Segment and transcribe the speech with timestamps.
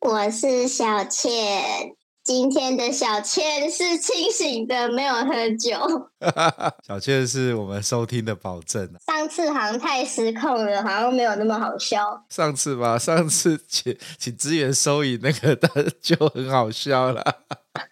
[0.00, 1.92] 我是小倩，
[2.22, 6.10] 今天的小倩是清醒的，没有喝酒。
[6.86, 8.88] 小倩是我们收听的保证。
[9.04, 12.24] 上次好像太失控了，好像没有那么好笑。
[12.30, 15.68] 上次吧，上次请请资源收银那个的
[16.00, 17.22] 就很好笑了。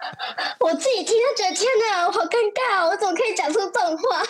[0.60, 4.22] 我自己听都觉得天哪，我好尴尬，我怎么可以讲出这种话？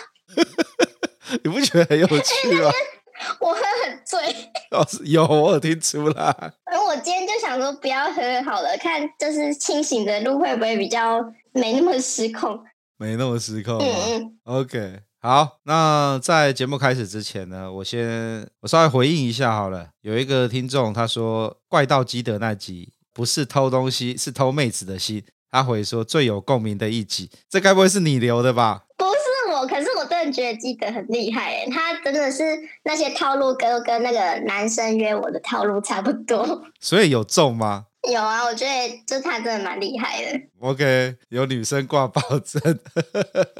[1.45, 2.71] 你不觉得很有趣吗？
[3.41, 4.21] 我喝很醉，
[4.71, 6.25] 哦，有我有听出来。
[6.65, 11.21] 而我今天就想说不要喝好了，看就是清醒的路会不会比较
[11.53, 12.59] 没那么失控，
[12.99, 13.79] 没那么失控。
[13.79, 14.39] 嗯嗯。
[14.45, 19.89] OK，好，那在节目开始之前呢，我先我稍微回应一下好了。
[20.03, 25.25] 有一个听众他说怪盗基德那集不是偷东西，是偷妹子的心。
[25.51, 28.83] 他回说最有共鸣的一集，这该不会是你留的吧？
[28.99, 29.96] 不是我
[30.27, 32.43] 真的觉得基德很厉害，他真的是
[32.85, 36.65] 那些套路跟跟那个男生约我的套路差不多。
[36.81, 37.87] 所以有中吗？
[38.11, 40.41] 有啊，我觉得就他真的蛮厉害的。
[40.61, 42.61] OK，有女生挂保证。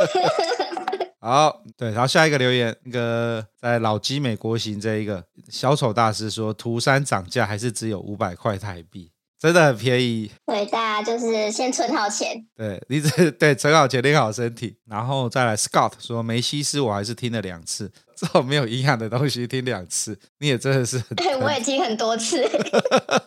[1.21, 9.11] 好，对，然后下一个留言，那个在老鸡美国行这一个小丑大师说，涂山涨价还是只有五百块台币。
[9.39, 15.55] 真的很便宜，对，大家就是先存好钱，对，你只 对存好钱，练好身体，然后再来。
[15.57, 22.43] Scott 说梅西斯我还是听了两次，这种没有营养的东西听两次，你也真的是很，对，我也听很多次，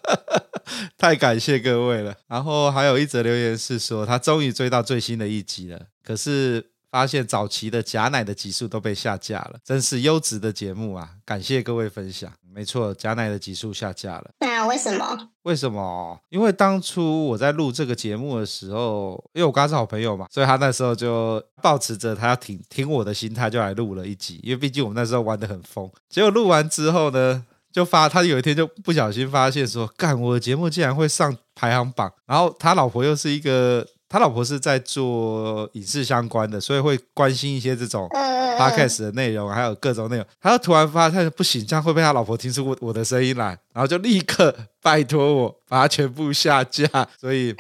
[0.97, 2.15] 太感谢各位了。
[2.27, 11.09] 然后还有一则留言是说他终于追到最新的一集了，可是发现早期的假奶的集数都被下架了，真是优质的节目啊！
[11.25, 12.31] 感谢各位分享。
[12.59, 14.31] 没错，贾奶的集数下架了。
[14.41, 15.17] 那为什么？
[15.43, 16.19] 为什么？
[16.27, 24.41] 因为当初我在录这个节目的时候，因为我跟他是好朋友嘛，所以他那时候就抱持着他要挺挺我的心态，就来录了一集。
[24.43, 25.89] 因为毕竟我们那时候玩的很疯。
[26.09, 32.11] 结果录完之后呢，就发他有一天就不小心发现说，干我的节目竟然会上排行榜。
[32.25, 33.87] 然后他老婆又是一个。
[34.09, 38.09] 他老婆是在做影视相关的，所以会关心一些这种
[38.57, 40.25] podcast 的内容，还有各种内容。
[40.41, 46.87] 他突然发现不行，这样会被他老婆听出我我的声音来，然后就立刻拜托我把它全部下架，
[47.21, 47.55] 所以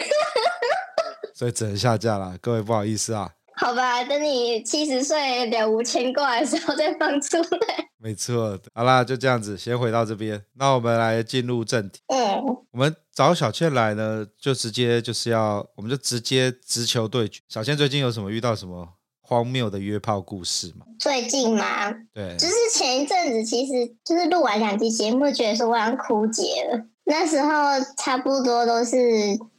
[1.33, 2.35] 所以只能下架了。
[2.41, 3.29] 各位不好意思啊。
[3.59, 7.89] 好吧，等你七十岁了无牵挂的时候再放出来。
[7.97, 10.41] 没错，好啦，就这样子，先回到这边。
[10.55, 11.99] 那我们来进入正题。
[12.07, 17.41] 嗯，我们找小倩来呢，就直接就是要，我们就直接直球对决。
[17.49, 18.87] 小倩最近有什么遇到什么
[19.19, 20.85] 荒谬的约炮故事吗？
[20.97, 21.91] 最近吗？
[22.13, 26.85] 对，就是前一阵子，其实就是录完两集节目，觉得说我要枯竭了。
[27.09, 27.49] 那时候
[27.97, 28.95] 差不多都是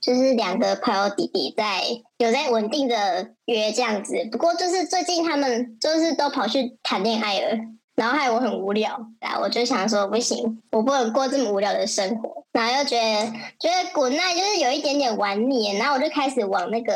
[0.00, 1.82] 就是两个朋友弟弟在
[2.18, 7.58] 有在稳定的约这样子，不过就是最近他们就是都跑去谈恋爱了，
[7.96, 13.26] 然后害我很无聊，然后我就想说不行，我不能过这么无聊的生活，然后又觉得
[13.58, 16.94] 觉得滚奈就是有一点点玩腻，然后我就开始往那个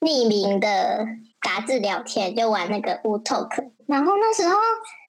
[0.00, 1.06] 匿名的
[1.40, 3.48] 打字聊天，就玩那个 Wootalk，
[3.88, 4.54] 然后那时候。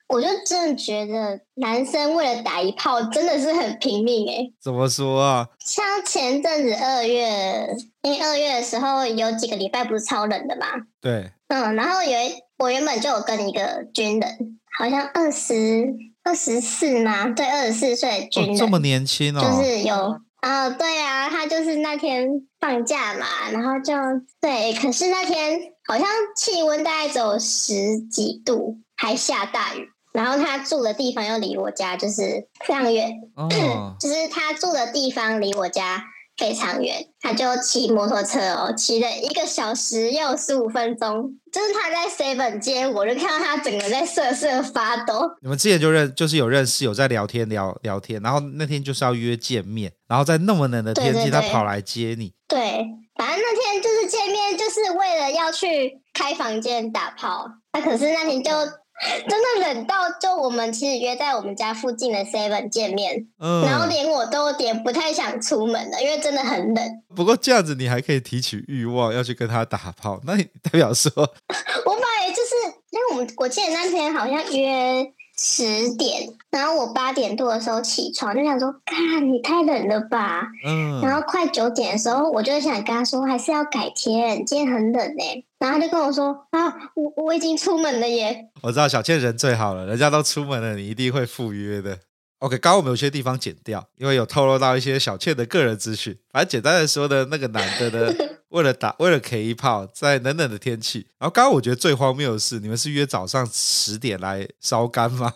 [0.07, 4.51] 我就真的觉得男生为了打一炮真的是很拼命哎！
[4.61, 5.47] 怎么说啊？
[5.59, 10.67] 像前阵子二月，因为二月的时候有几个礼拜不是超冷的嘛？
[11.01, 11.31] 对。
[11.47, 15.93] 嗯，然后有一我原本就有跟一个军人，好像二十
[16.23, 17.29] 二十四吗？
[17.29, 19.41] 对，二十四岁军人，哦，这么年轻哦。
[19.41, 22.27] 就是有啊，对啊，他就是那天
[22.59, 23.93] 放假嘛，然后就
[24.39, 29.89] 对，可是那天好像气温大概只有十几度，还下大雨。
[30.15, 33.49] 然后他住的地方又离我家就是非常远，哦、
[33.99, 36.03] 就是他住的地方离我家
[36.37, 41.37] 非常远，他就骑摩托车哦，骑了一个小时又十五分钟。
[41.51, 45.29] 就是他在 Seven 接我，就看到他整个在瑟瑟发抖。
[45.41, 52.33] 你们之前就认，就是有认识，有在聊天聊聊天，然后那天就是要约见面，然后在那么冷的天气，对对对，他跑来接你。
[52.47, 52.85] 对，
[53.15, 57.47] 反正那天就是见面，就是为了要去开房间打炮。
[57.73, 58.51] 那可是那天就。
[59.27, 67.03] 真的冷到，就我们其实约在我们家附近的 Seven 见面，嗯，然后连我都有点不太想出门了，因为真的很冷。
[67.15, 72.55] 不过这样子你还可以提起欲望要去跟他打炮，那你代表说， 我本来就是
[72.91, 75.11] 因为我们我记得那天好像约。
[75.37, 80.43] 十点，然后我八点多的时候起床，就想说，看你太冷了吧。
[80.65, 81.01] 嗯。
[81.01, 85.43] 然后快九点的时候，我就想跟他说，还是要改天，今天很冷哎。
[85.65, 88.37] 然后他就跟我说，啊，我我已经出门了耶。
[88.61, 91.97] 我知道小倩人最好了，人家都出门了，你一定会赴约的。
[92.39, 96.15] OK，刚刚我们有些地方剪掉，因为有透露到一些小倩的个人资讯。
[96.31, 98.13] 反正简单的说呢，那个男的呢，
[98.49, 101.07] 为了打，为了 K 一炮，在冷冷的天气。
[101.17, 105.31] 然后刚刚我觉得最荒谬的是，你们是约早上十点来烧干吗？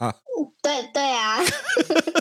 [0.62, 1.40] 对对啊，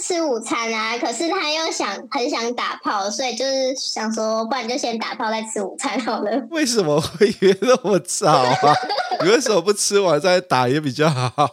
[0.00, 6.30] 吃午餐啊，可是他又想很想打炮，所以就是想说，不然就先打炮再吃午餐好了。
[6.50, 8.56] 为什么会约那么早啊？
[9.22, 11.44] 你为什么不吃完再打也比较好？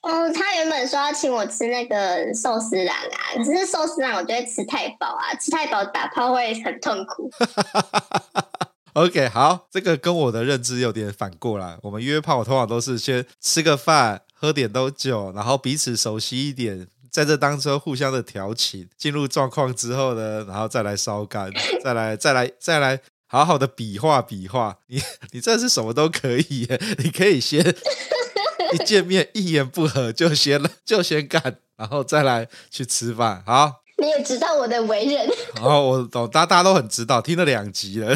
[0.00, 7.28] 哦，他原本说要请我吃那个寿司郎啊，可是寿司郎我觉得吃太饱啊，吃太饱打炮会很痛苦。
[8.94, 11.76] OK，好，这个跟我的认知有点反过来。
[11.82, 21.50] 我们约炮通常都是先吃个饭，喝点都酒，然后彼此熟悉一点，在这当中互相的调情，进入状况之后呢，然后再来烧干，
[21.82, 24.78] 再来再来再来好好的比划比划。
[24.86, 27.60] 你你这是什么都可以耶， 你可以先。
[28.72, 33.42] 一见面一言不合就先就先干，然后再来去吃饭。
[33.46, 35.26] 好，你也知道我的为人。
[35.56, 38.14] 然后，我懂，大家大家都很知道，听了两集了。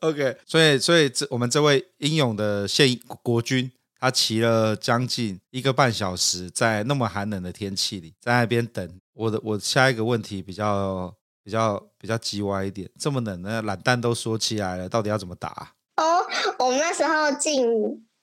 [0.00, 3.70] OK，所以所以这我们这位英勇的现国军，
[4.04, 9.00] 他骑了将近一个半小时，在那么寒冷的天气里，在那边等。
[9.14, 11.10] 我的我下一个问题比较
[11.42, 15.72] 比较比较叽歪一点，这么冷呢，懒蛋都说起来了，到底要怎么打？
[15.96, 16.20] 哦，
[16.58, 17.64] 我们那时候进。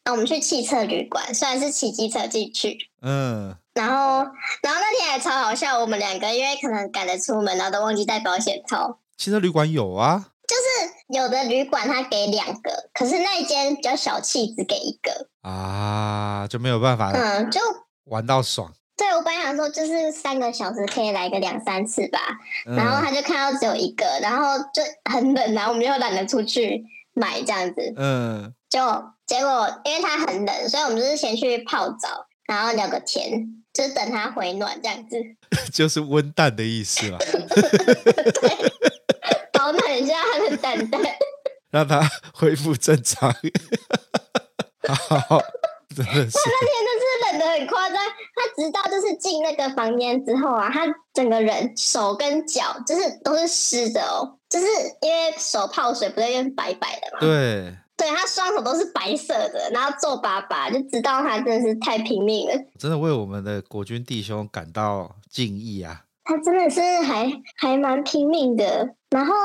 [0.10, 4.18] 我们去汽车旅馆，虽然是骑机车进去，嗯，然后，
[4.64, 9.00] 然后那天还超好笑，我们两个因为可能赶着出门，然后都忘记带保险套。
[9.16, 17.60] 汽车旅馆有啊，就是有的旅馆他给两个，可是那一间比较小气，只给一个啊，就没有办法，嗯，就
[18.06, 18.74] 玩到爽。
[18.96, 22.20] 对，我本来想说就是三个小时可以来个两三次吧，
[22.68, 26.84] 嗯，然后他就看到只有一个，然后就很冷，然后我们又懒得出去
[27.14, 28.80] 买这样子，嗯，就。
[29.28, 35.16] 结果因为它很冷，所以我们就是先去泡澡，然后聊个天，就是等它回暖这样子。
[35.72, 37.18] 就是温蛋的意思嘛。
[37.24, 38.72] 对，
[39.58, 41.02] 保暖一下它的蛋蛋，
[41.72, 42.02] 让它
[42.34, 43.34] 恢复正常。
[44.88, 45.42] 好，
[45.96, 46.38] 真的是。
[46.38, 47.98] 哇，那天真是冷的很夸张。
[47.98, 54.66] 他直到就是进那个房间之后啊，他整个人手跟脚就是都是湿的哦，就是
[55.02, 57.20] 因为手泡水不是变白白的嘛。
[57.20, 57.76] 对。
[57.98, 62.56] 对，他双手都是白色的，然后皱巴巴，就知道他真的是太拼命了。
[62.80, 66.02] 真的为我们的国军弟兄感到敬意啊！
[66.24, 68.96] 他真的是还还蛮拼命的。
[69.12, 69.36] 然后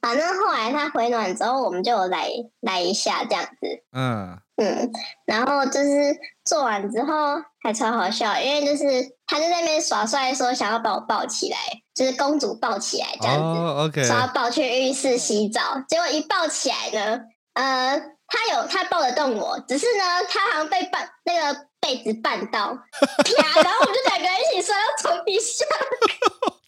[0.00, 2.30] 反正后来他回暖之后，我们就有来
[2.60, 3.82] 来一下这样子。
[3.92, 4.90] 嗯嗯，
[5.24, 8.84] 然后就是做完之后还超好笑，因为就是
[9.24, 11.56] 他就在那边耍帅，说想要把我抱起来，
[11.94, 13.42] 就是公主抱起来这样子。
[13.42, 14.02] 哦，OK。
[14.04, 17.20] 说要抱去浴室洗澡，结果一抱起来呢。
[17.54, 25.64] 呃，他有他抱得动我，只是呢，他好像被绊那个被子绊到，啪，然后我们就两个人一起摔到床底下，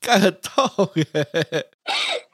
[0.00, 1.04] 盖很痛耶。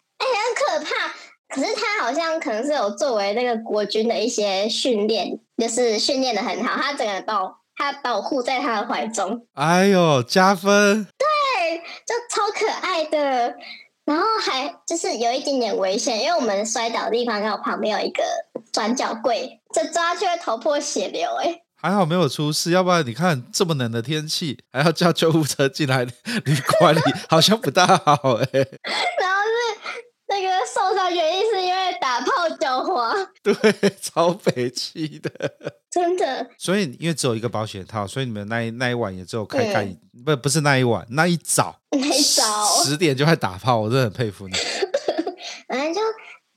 [1.57, 13.55] 可是他好像可能是有作为那个国军的一些训练，就是训练的很好，他整个把我他把我护在他的怀中，哎呦，加分，对，就超可爱的。
[14.05, 18.23] 然后还就是有一点点危险，因为我们摔倒的地方刚好旁边有一个
[18.71, 21.63] 转角柜，这抓去会头破血流哎。
[21.81, 28.49] 还好没有出事，要不然你看这么冷的天气，还要叫救护车进来旅馆里，好像不大好哎。
[29.19, 29.36] 然后是。
[30.29, 33.15] 那个受伤原因是因为打泡脚滑，
[33.45, 33.55] 对，
[34.03, 35.31] 超北气的，
[35.89, 36.45] 真的。
[36.59, 39.87] 所以因为只有一个保险套，所以你们那一那一晚也只有开盖，
[40.25, 42.43] 不不是那一晚，那一早，那一早
[42.83, 44.55] 十点就开始打炮，我真的很佩服你。
[45.69, 46.01] 反正就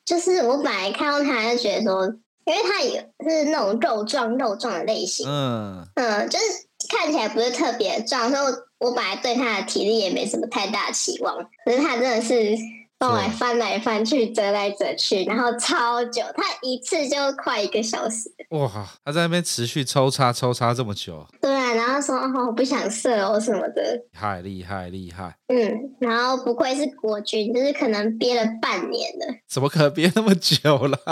[0.03, 2.07] 就是我本来看到他就觉得说，
[2.45, 2.99] 因为他也
[3.29, 6.45] 是那种肉壮肉壮的类型，嗯嗯，就是
[6.89, 12.57] 看起来不是特别壮，所以我我本来对他的体力也没什么太大期望，可是他真的是。
[12.99, 18.29] 帮我来翻来翻去，折来折去，然后超久，他一次就快一个小时。
[18.49, 18.69] 哇，
[19.05, 21.25] 他在那边持续抽插抽插这么久。
[21.41, 24.01] 对啊，然后说哦，我不想射哦什么的。
[24.11, 25.33] 太厉害厉害。
[25.47, 29.25] 嗯，然后不愧是国军，就是可能憋了半年了。
[29.47, 30.97] 怎么可能憋那么久了？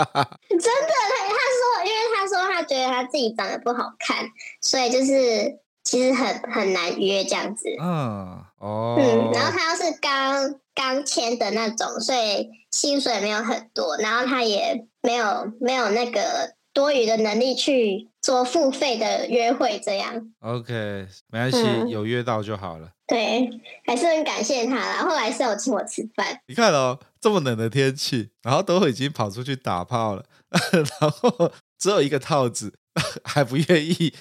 [0.50, 4.28] 真的，他他说，因为他说他觉得他自己长得不好看，
[4.60, 7.68] 所以就是其实很很难约这样子。
[7.80, 8.96] 嗯哦。
[8.98, 10.54] 嗯，然后他又是刚。
[10.78, 20.32] 刚签的那种，所以薪水没有很多，然后他也没有没有那个多余的能力去做付费的约会，这样。
[20.38, 22.90] OK，没关系，嗯、有约到就好了。
[23.08, 23.50] 对，
[23.88, 25.02] 还是很感谢他啦。
[25.02, 26.38] 后来是有请我吃饭。
[26.46, 30.24] 你看哦，这么冷的天气，然后都已经跑出去打炮了，
[31.00, 32.72] 然后只有一个套子。
[33.24, 34.12] 还不愿意，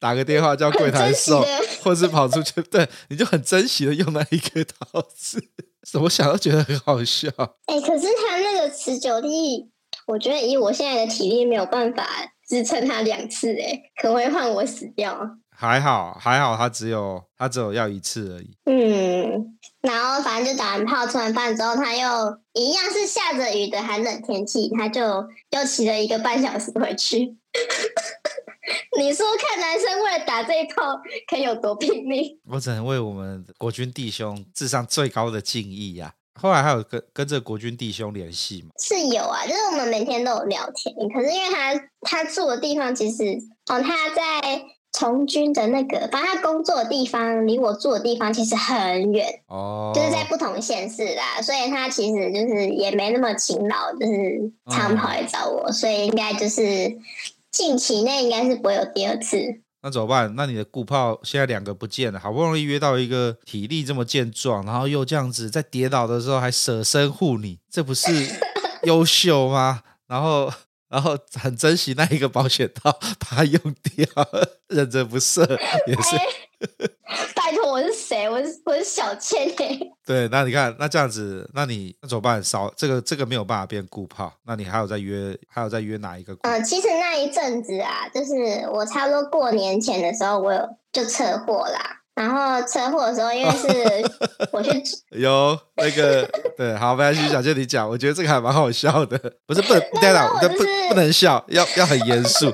[0.00, 1.44] 打个电话叫柜台送，
[1.82, 5.42] 或是跑出去， 对，你就很珍惜的用那一个桃子，
[5.90, 7.28] 怎么想都觉得很好笑。
[7.66, 9.70] 哎、欸，可是他那个持久力，
[10.06, 12.06] 我觉得以我现在的体力没有办法
[12.48, 15.18] 支撑他两次，哎，可能会换我死掉。
[15.58, 18.50] 还好还好，他只有他只有要一次而已。
[18.66, 25.00] 嗯，然后反正就打完炮吃完饭之后，他又一样是下着雨的寒冷天气，他就
[25.50, 27.38] 又骑了一个半小时回去。
[28.98, 32.38] 你说看男生为了打这一炮可以有多拼命？
[32.50, 36.40] 我只能为我们国军弟兄智商最高的敬意呀、啊！
[36.40, 38.70] 后来还有跟跟着国军弟兄联系吗？
[38.78, 40.94] 是有啊，就是我们每天都有聊天。
[41.10, 44.64] 可是因为他他住的地方其实哦，他在。
[44.92, 56.96] 从军的那个，反正他工作的地方离我住的地方其实很远哦，就是在不同县市啦，所以他其实就是也没那么勤劳，就是常跑来找我，嗯、所以应该就是
[57.56, 59.38] 近期内应该是不会有第二次。
[59.82, 60.34] 那怎么办？
[60.36, 68.10] 那你的固炮现在两个不见了，好不容易约到一个体力这么健壮，然后又这样子在跌倒的时候还舍身护你，这不是
[68.82, 69.82] 优秀吗？
[70.06, 70.52] 然后。
[70.88, 74.06] 然后很珍惜那一个保险套，把它用掉，
[74.68, 75.42] 忍着不射
[75.86, 76.16] 也是。
[76.16, 76.26] 欸、
[77.36, 78.28] 拜托，我是谁？
[78.28, 79.78] 我是我是小倩哎。
[80.04, 82.42] 对，那你看，那这样子，那你那怎么办？
[82.42, 86.36] 少这个这个没有办法变固炮，那你还有在约，还有在约哪一个？
[86.42, 88.34] 嗯，其实那一阵子啊，就是
[88.72, 92.02] 我差不多过年前的时候，我有就车祸啦。
[92.14, 93.68] 然后车祸的时候，因为是
[94.50, 94.70] 我去
[95.20, 100.48] 有那个对，好，没关系，小倩你讲，我觉得这个还蛮好笑的，不是不能，对了，不
[100.88, 102.50] 不能笑，要要很严肃，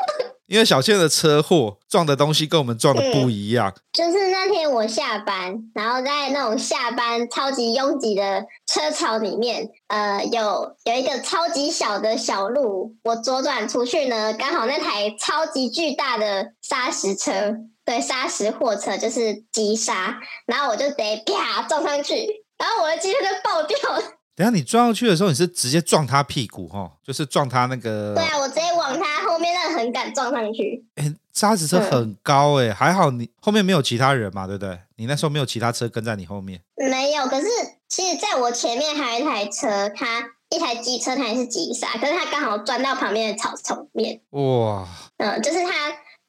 [0.53, 3.73] 因为小倩的车祸撞的东西跟我们撞的不一样。
[3.91, 17.55] 就是那天我下班，然后在那种下班超级拥挤的车潮里面，呃，有有一个超级小的小路，我左转出去呢，刚好那台超级巨大的砂石车。
[17.87, 24.03] 对，砂石货车就是急刹，然后我就得啪撞上去，然后我的机车就爆掉了。
[24.35, 28.15] 等下你撞上去的时候，你是直接撞他屁股哈，就是撞他那个。
[28.15, 30.85] 对啊，我直接往他后面那个横杆撞上去。
[30.95, 34.79] 哎，沙子车很高哎，嗯、还好你后面没有其他人嘛，对不对？
[34.97, 36.61] 你那时候没有其他车跟在你后面。
[36.77, 37.47] 没有，可是
[37.89, 44.21] 其实在我前面还有一台车，它一台机车，它也是急刹，可是它刚好钻到旁边的草丛面。
[44.31, 44.89] 哇。
[45.19, 45.71] 嗯，就是它。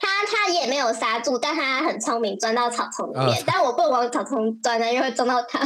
[0.03, 3.29] 他他也没有刹住，但他很聪明，钻到草丛里面。
[3.29, 5.65] 啊、但我不能往草丛钻呢，因为会撞到他。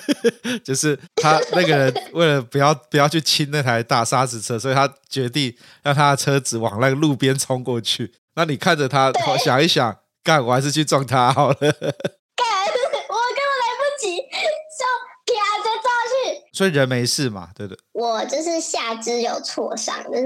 [0.62, 8.12] 就是他那个人为了不要不要去亲那台大沙子车，所以他决定让他的车子往那个路边冲过去。
[8.34, 11.54] 那你看着他，对想一想，干，我还是去撞他好了。
[11.56, 16.42] 干， 我根本来不及，就啪就撞去。
[16.52, 17.82] 所以人没事嘛，对不对？
[17.92, 20.22] 我就是下肢有挫伤，就是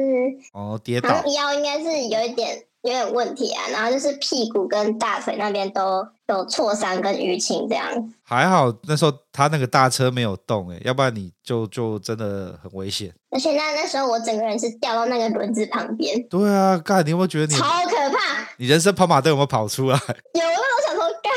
[0.53, 2.65] 哦跌倒，腰应该是有一点。
[2.85, 7.87] 有点问题啊，然后就是屁股跟大腿那边都有挫伤跟淤青这样。
[8.23, 13.11] 还好那时候他那个大车没有动诶，要不然你就就真的很危险。
[13.31, 16.23] 而且那那时候我整个人是掉到那个轮子旁边。
[16.29, 18.47] 对啊，干，你有没有觉得你超可怕？
[18.59, 19.97] 你人生跑马灯有没有跑出来？
[20.35, 21.33] 有，因为我想说干，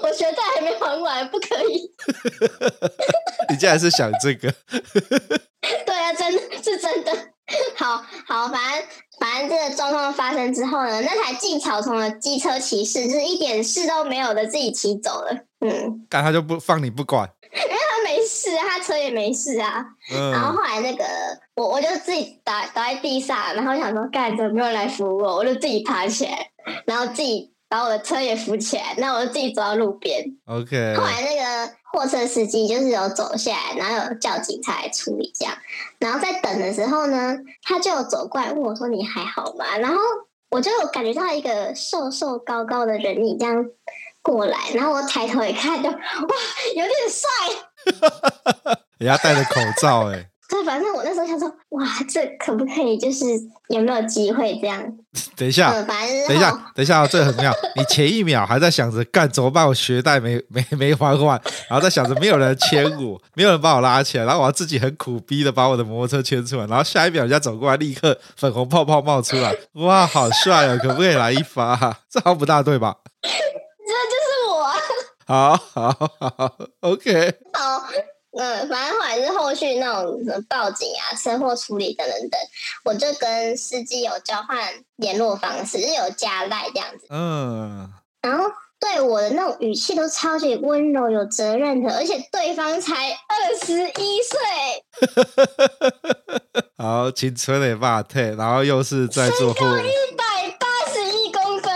[0.00, 1.90] 我我学贷还没还完，不可以。
[3.52, 4.50] 你竟然是想这个？
[5.84, 7.12] 对啊，真的是真的。
[7.76, 8.82] 好好，反正。
[9.20, 15.32] 反正这个状况发生之后呢，那台进草丛的机车骑士就是一点事都没有的自己骑走了。
[15.60, 19.84] 嗯，但他就不放你不管， 因为他没事，他车也没事啊。
[20.12, 21.04] 嗯，然后后来那个
[21.54, 26.50] 我我就自己倒倒在地上，然后想说干怎么没有人来扶我，我就自己爬起来，
[26.86, 27.53] 然后自己。
[27.74, 30.24] 把我的车也扶起来，那我就自己走到路边。
[30.46, 30.94] OK。
[30.94, 35.52] 后来那个货车司机就是有走下来，然后有叫警察来处理这样。
[35.98, 40.00] 然后在等的时候呢，他就走过来问我说：“你还好吗？”然后
[40.50, 43.66] 我就感觉到一个瘦瘦高高的人影这样
[44.22, 46.34] 过来，然后我抬头一看就，就哇，
[46.76, 48.78] 有点帅。
[48.98, 50.30] 人家戴着口罩，哎。
[50.46, 52.98] 对，反正我那时候想说，哇，这可不可以？
[52.98, 53.24] 就是
[53.68, 54.82] 有没有机会这样？
[55.36, 57.52] 等一下，嗯、反正等一下，等一下，这个很妙。
[57.76, 59.66] 你前一秒还在想着干怎么办？
[59.66, 70.78] 我学贷没没没还完，然后在想着没有人牵我，没有人把我拉起来，然后我要自己很苦逼的把我的摩托车牵出来，然后下一秒人家走过来，立刻粉红泡泡冒出来，哇，好帅哦！
[70.80, 71.76] 可不可以来一发？
[72.10, 72.94] 这好像不大对吧？
[73.22, 74.74] 这就是我。
[75.26, 77.34] 好好好，OK。
[78.36, 78.42] 好。
[78.42, 82.40] 嗯，反正后来是后续那种什么报警啊、车祸处理等等等，
[82.84, 84.58] 我就跟司机有交换
[84.96, 87.06] 联络方式，就是有加赖这样子。
[87.10, 87.88] 嗯，
[88.22, 88.50] 然后
[88.80, 94.38] 对我的那种语气都超级温柔、有责任的，而且对方才二十一岁。
[96.76, 100.24] 好，青春的霸退，然后又是在做身高一百
[100.58, 101.72] 八十一公分，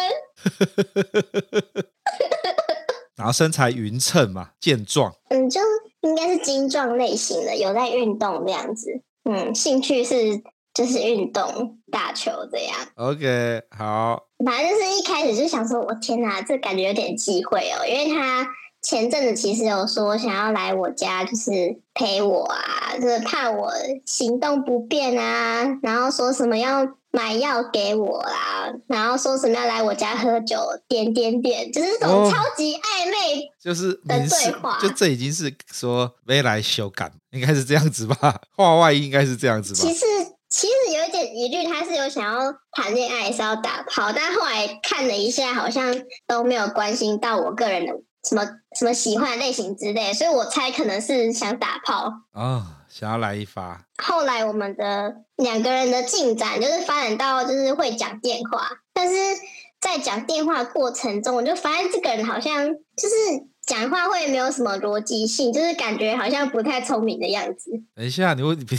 [3.16, 5.14] 然后身材匀称嘛，健壮。
[5.30, 5.60] 嗯，就。
[6.08, 9.02] 应该是精壮类型的，有在运动这样子。
[9.24, 10.42] 嗯，兴趣是
[10.74, 12.74] 就是运动打球这样。
[12.96, 14.24] OK，好。
[14.44, 18.48] 反正就是一开始就想说，我天哪，这感觉有点忌讳哦，因为他
[18.82, 23.70] 前阵子其实有说想要来我家，就是陪我啊，就是怕我
[24.06, 26.97] 行动不便啊，然后说什么要。
[27.10, 38.40] 买药给我啦，然后说什么要来我家喝酒，点点点，就是这种超级暧昧，就是的对话，就这已经是说没来修改，应该是这样子吧？
[38.54, 39.80] 话外应该是这样子吧？
[39.80, 40.04] 其实
[40.50, 45.94] 其实有一点疑虑，他是有想要谈恋爱，是要打炮，但后来看了一下，好像
[46.26, 47.92] 都没有关心到我个人的
[48.28, 48.44] 什么
[48.78, 52.42] 什么喜欢类型之类，所以我猜可能是想打炮啊。
[52.42, 52.66] 哦
[52.98, 53.86] 想要来一发。
[54.02, 59.14] 后来我们的两个人的进展就是发展到就是会讲电话，但是
[59.80, 63.14] 在讲电话过程中，我就发现这个人好像就是
[63.64, 67.70] 讲话会没有什么逻辑性，就是感觉好像不太聪明的样子。
[67.94, 68.76] 等一下，你问 你别，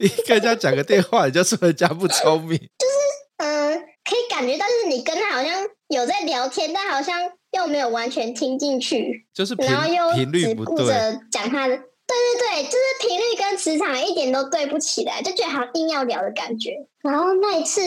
[0.00, 2.56] 你跟人家讲个电话，你就说人家不聪明？
[2.56, 2.96] 就是
[3.36, 5.52] 嗯，可以感觉到就是你跟他好像
[5.88, 10.86] 有在聊天，但好像又没有完全听进去，就是然后又频率不对，
[11.30, 11.78] 讲他的。
[12.08, 16.86] 对对对，就是频率跟磁场一点都对不起来，就觉得好像硬要聊的感觉。
[17.02, 17.80] 然后那一次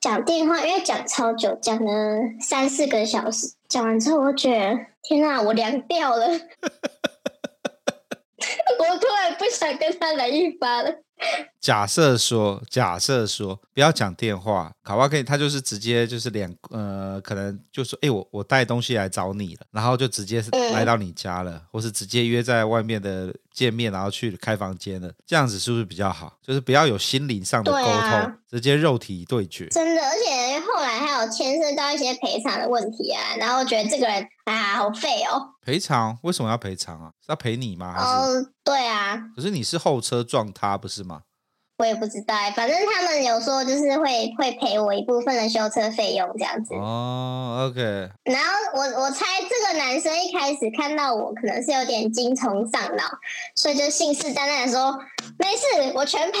[0.00, 6.26] 讲电话，因为讲超久，讲了三四个小时，讲完之后我觉得天哪，我凉掉了，
[8.78, 11.03] 我突然不想跟他来一发了。
[11.60, 26.36] 假设说，假设说，不要讲电话，卡哇可以，他就是直接就是两呃，可能就说，哎，我我带东西来找你了，然后就直接是来到你家了，嗯、或是直接约在外面的见面，然后去开房间了，这样子是不是比较好？
[26.42, 29.66] 就是不要有心灵上的沟通，啊、直接肉体对决。
[29.68, 35.54] 真的，而且后来还有牵涉到一些赔偿的问题啊，然后我觉得这个人啊，好废哦。
[35.64, 36.18] 赔偿？
[36.22, 37.10] 为什么要赔偿啊？
[37.20, 37.94] 是要赔你吗？
[37.98, 39.18] 哦，对啊。
[39.34, 41.22] 可是你是后车撞他，不是吗？
[41.76, 46.72] 我也不知道，反正他们有说就是会会赔我一部分的修车费用这样子。
[46.74, 47.80] 哦，OK。
[48.22, 53.02] 然后我我猜这个男生一开始看到我可能是有点精虫上脑，
[53.56, 54.96] 所以就信誓旦旦的说
[55.36, 56.38] 没事，我全赔。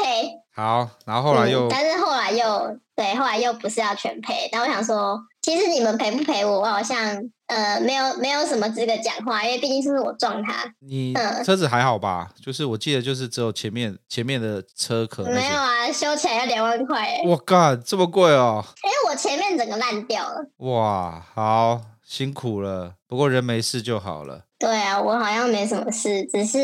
[0.54, 4.48] 好，然后后来又，嗯、但是后来又对，后来又不是要全赔。
[4.52, 7.20] 但我想说，其实你们赔不赔我，我好像。
[7.46, 10.64] 呃，没有，没有什么资格讲话，因为毕竟是我撞他。
[10.80, 11.12] 你
[11.44, 12.32] 车子还好吧？
[12.34, 15.24] 嗯、就是我记得，就是只有前面前面的车壳。
[15.24, 17.20] 没有啊，修起来要两万块。
[17.26, 18.64] 我靠，这么贵哦！
[18.82, 20.46] 因为我前面整个烂掉了。
[20.58, 22.94] 哇，好辛苦了。
[23.06, 24.44] 不过人没事就好了。
[24.58, 26.58] 对啊，我好像没什么事，只是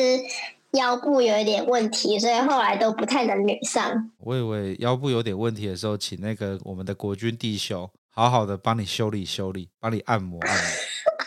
[0.72, 4.10] 腰部有一点问题，所以后来都不太能女上。
[4.18, 7.90] 我以为腰部有点问题的时候，请那个我们的国军弟兄。
[8.12, 10.64] 好好的帮你修理修理，帮你按摩按摩，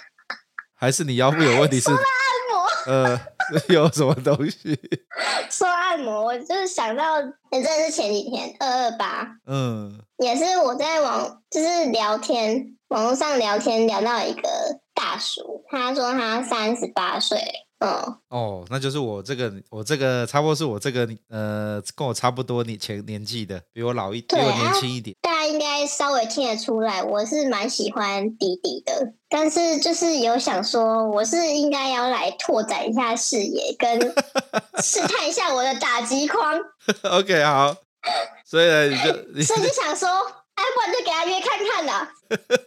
[0.75, 1.89] 还是你腰部有问题是？
[1.89, 2.03] 说按
[2.51, 2.63] 摩？
[2.85, 3.21] 呃，
[3.73, 4.77] 有什么东西？
[5.49, 14.49] 说按摩，我就是想到，也真的是前几天二二八，嗯，也是我在网就是聊天，网络上聊天聊到一个
[14.93, 17.39] 大叔，他说他三十八岁。
[17.83, 25.15] 哦哦，那就是我这个，我这个差不多是我这个，呃，跟我差不多年前年纪的，比我老一点，比我年轻一点。
[25.21, 33.99] 大家应该稍微听得出来，我是蛮喜欢弟弟的，但是就是有想说，我是应该要来拓展一下视野，跟
[34.81, 36.59] 试探一下我的打击框。
[37.03, 37.75] OK，好，
[38.45, 39.03] 所以呢，你就
[39.43, 40.07] 所以就想说，
[40.55, 42.13] 哎，不然就给他约看看啦。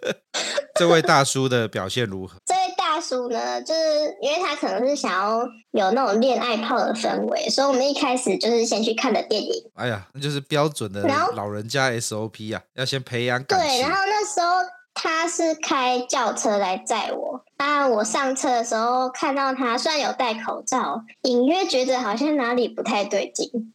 [0.75, 2.37] 这位大叔的表现如何？
[2.45, 9.53] 这位大叔呢，就是因为他可能是想要有那种恋爱泡的氛围，所以我们一开始就是先去看的电影。
[9.75, 11.03] 哎呀，那就是标准的
[11.35, 13.69] 老人家 SOP 啊，要先培养感情。
[13.69, 14.47] 对，然后那时候
[14.93, 23.75] 他是开轿车来载我，啊，我上车的时候看到他，虽然有戴口罩，隐约觉得好像哪里不太对劲，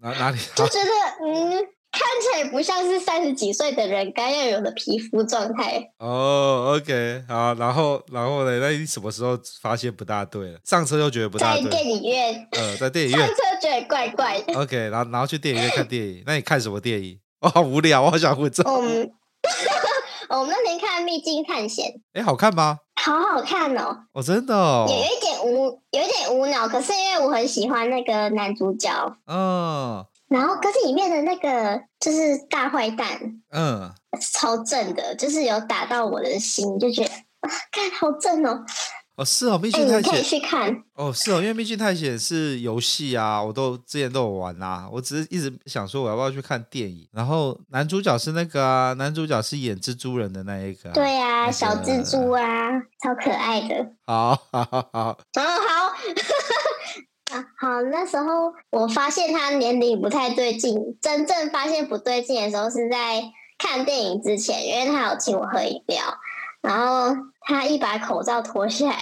[0.00, 0.38] 哪哪里？
[0.54, 0.90] 就觉得
[1.24, 1.66] 嗯，
[1.96, 5.82] 看起来不像是三十几岁的人该要有的皮肤状态。
[5.98, 8.58] 哦，OK，好，然后然后呢？
[8.60, 10.58] 那你什么时候发现不大对了？
[10.62, 11.64] 上车又觉得不大对。
[11.64, 12.48] 在电影院。
[12.52, 13.18] 呃，在电影院。
[13.18, 14.52] 上车觉得怪怪的。
[14.60, 17.18] OK，然后然后去电影院看电影，那你看什么电影？
[17.40, 18.62] 我、哦、好无聊，我好想回这。
[18.68, 19.10] 嗯
[20.28, 22.80] 我们那天看《秘境探险》，哎，好看吗？
[23.00, 23.96] 好好看哦！
[24.12, 28.90] 哦，真的哦，也有一点无，有一点无脑，可是因为我很喜欢那个男主角，
[29.28, 38.64] 嗯，然后可是里面的那个就是大坏蛋，嗯，超正的，就是有打到我的心，就觉得啊，看好正哦。
[39.16, 47.08] 哦，是哦，秘境探险、欸、可以去看哦，是哦，因为秘境探险是游戏啊，我都之前都有玩啊，我只是一直想说我要不要去看电影。
[47.12, 52.68] 然后男主角是那个啊，男主角是演蜘蛛人的那一个、啊，对啊，那个、小蜘蛛啊，
[53.02, 53.74] 超可爱的。
[54.06, 55.94] 好，好，好，好，好，
[57.30, 57.82] 好，好。
[57.82, 63.22] 那时候我发现他年龄不太对劲，真正发现不对劲的时候是在
[63.58, 66.02] 看电影之前，因为他有请我喝饮料。
[66.62, 69.00] 然后他一把口罩脱下来，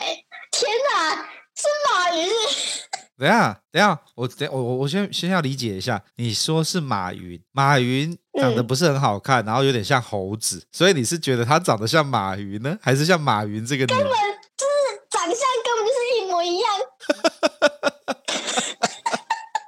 [0.51, 1.17] 天哪，
[1.55, 2.29] 是马云！
[3.17, 13.87] 等下，等下，我等我我我先先要理解一下，你说是马云，马云长得不是很好看，嗯、然后有点像猴子，所以你是觉得他长得像马云呢，还是像马云这个？
[13.87, 14.09] 根本
[16.45, 16.71] 一样。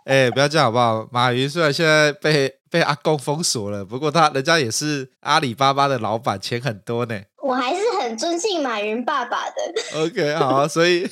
[0.06, 1.08] 哎，不要这样好不好？
[1.10, 7.20] 马云虽然现在被被阿公封锁了，不过他人家也是阿里巴巴的老板，钱很多呢。
[7.42, 9.54] 我还是很尊敬马云爸爸的。
[10.00, 11.02] OK，好，所以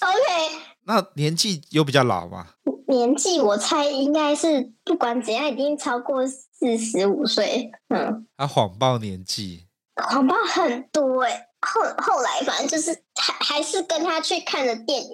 [0.00, 0.60] OK。
[0.86, 2.48] 那年纪有比较老吗？
[2.86, 7.70] 年纪我猜应该是不管怎样，已经超过四十五岁。
[7.88, 9.64] 嗯，他谎报年纪，
[9.96, 11.48] 谎报很多哎、欸。
[11.64, 15.10] 后后来反正就是还还是跟他去看了电影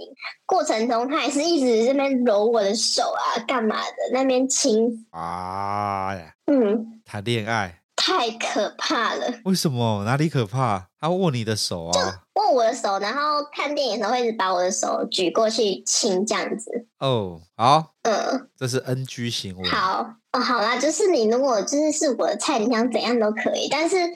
[0.47, 3.95] 过程中，他还是一直这边揉我的手啊，干嘛的？
[4.13, 7.77] 那边亲啊呀，嗯，谈恋爱。
[8.03, 9.31] 太可怕了！
[9.45, 10.05] 为什么？
[10.05, 10.87] 哪里可怕？
[10.99, 11.93] 他握你的手啊？
[11.93, 12.01] 就
[12.41, 16.87] 握我的手，然后看电影的时候会一直把我的手举过去亲，这样子。
[16.99, 19.69] 哦，好，嗯，这是 NG 行为。
[19.69, 24.07] 好，哦，好啦，就是你如果就是是我的菜，你想怎样都可以，但是， 哎、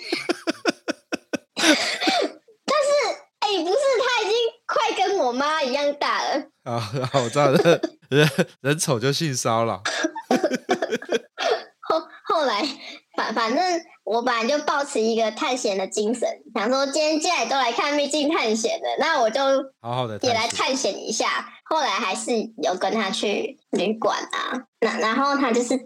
[3.48, 4.32] 欸，不是，他已经
[4.66, 6.44] 快跟我妈一样大了。
[6.64, 6.80] 啊，
[7.12, 8.28] 好， 我知道了，人
[8.60, 9.82] 人丑就性骚扰。
[11.80, 12.66] 后后来。
[13.16, 13.62] 反反正
[14.02, 19.40] 我本来就抱持一个探险的精神，想说今天既然都来看秘境探险的，那我就
[19.80, 21.46] 好好的也来探险一下。
[21.64, 25.78] 后来还是有跟他去旅馆啊，那然后他就是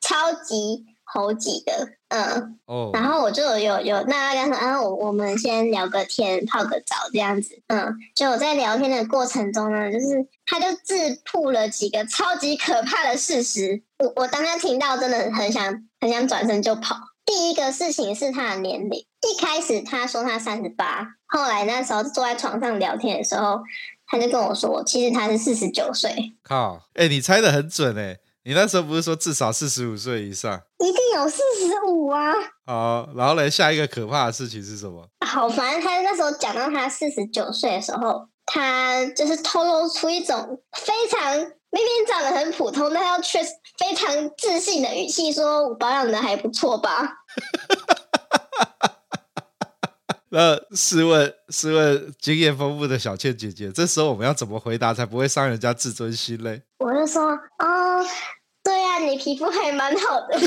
[0.00, 10.94] 超级猴急的，嗯，哦，然后我就有有那刚才啊，我我们先聊个天，泡个澡这样子，嗯，就我在聊天的过程中呢，就是他就自
[11.24, 15.84] 曝了几个超级可怕的事实，我我当时听到真的很想。
[16.02, 16.96] 很想转身就跑。
[17.26, 23.60] 第一个事情是他的年龄，一开始他说他三十八，后来那时候坐在床上聊天的时候，
[24.06, 26.32] 他就跟我说，其实他是四十九岁。
[26.42, 28.16] 靠，哎、欸，你猜的很准哎！
[28.44, 30.60] 你那时候不是说至少四十五岁以上？
[30.78, 32.32] 一定有四十五啊！
[32.66, 35.06] 好，然后呢，下一个可怕的事情是什么？
[35.26, 41.52] 好，反正他那时候讲到他四十九岁的时候，他就是透露出一种非常。
[41.72, 43.40] 明明长得很普通，但他却
[43.78, 47.08] 非常自信的语气说：“我保养的还不错吧？”
[50.32, 56.62] 那试问，试问经验丰富的小倩姐姐，这时候我们要怎么回答才不会伤人家自尊心嘞？
[56.78, 58.04] 我就说：“哦，
[58.62, 60.38] 对呀、啊，你皮肤还蛮好的。”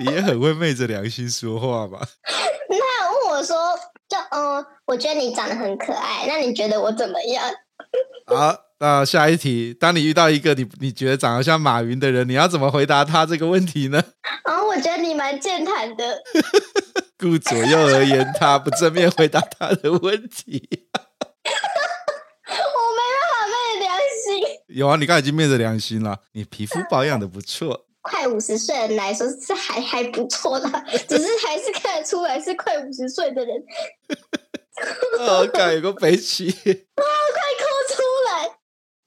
[0.00, 2.00] 你也很会昧着良心说话吧？
[2.68, 3.56] 那问我说
[4.08, 7.44] ：“就嗯，我觉得你长得很可爱，那你觉得我怎么样？”
[8.34, 8.58] 啊。
[8.80, 14.02] 那下一题，当你遇到一个你你觉得长得像马云的人，你要怎么回答他这个问题呢？
[14.42, 16.22] 啊， 我觉得你蛮健谈的。
[17.18, 20.68] 顾左右而言他，不正面回答他的问题。
[22.46, 24.42] 我没办法昧着良心。
[24.68, 26.20] 有啊，你刚才已经昧着良心了。
[26.32, 27.86] 你皮肤保养的不错。
[28.02, 30.68] 快五十岁的人来说是还还不错的，
[31.08, 33.56] 只是还是看得出来是快五十岁的人。
[35.20, 36.50] 哦，改个北七。
[36.50, 38.58] 啊，快哭出来！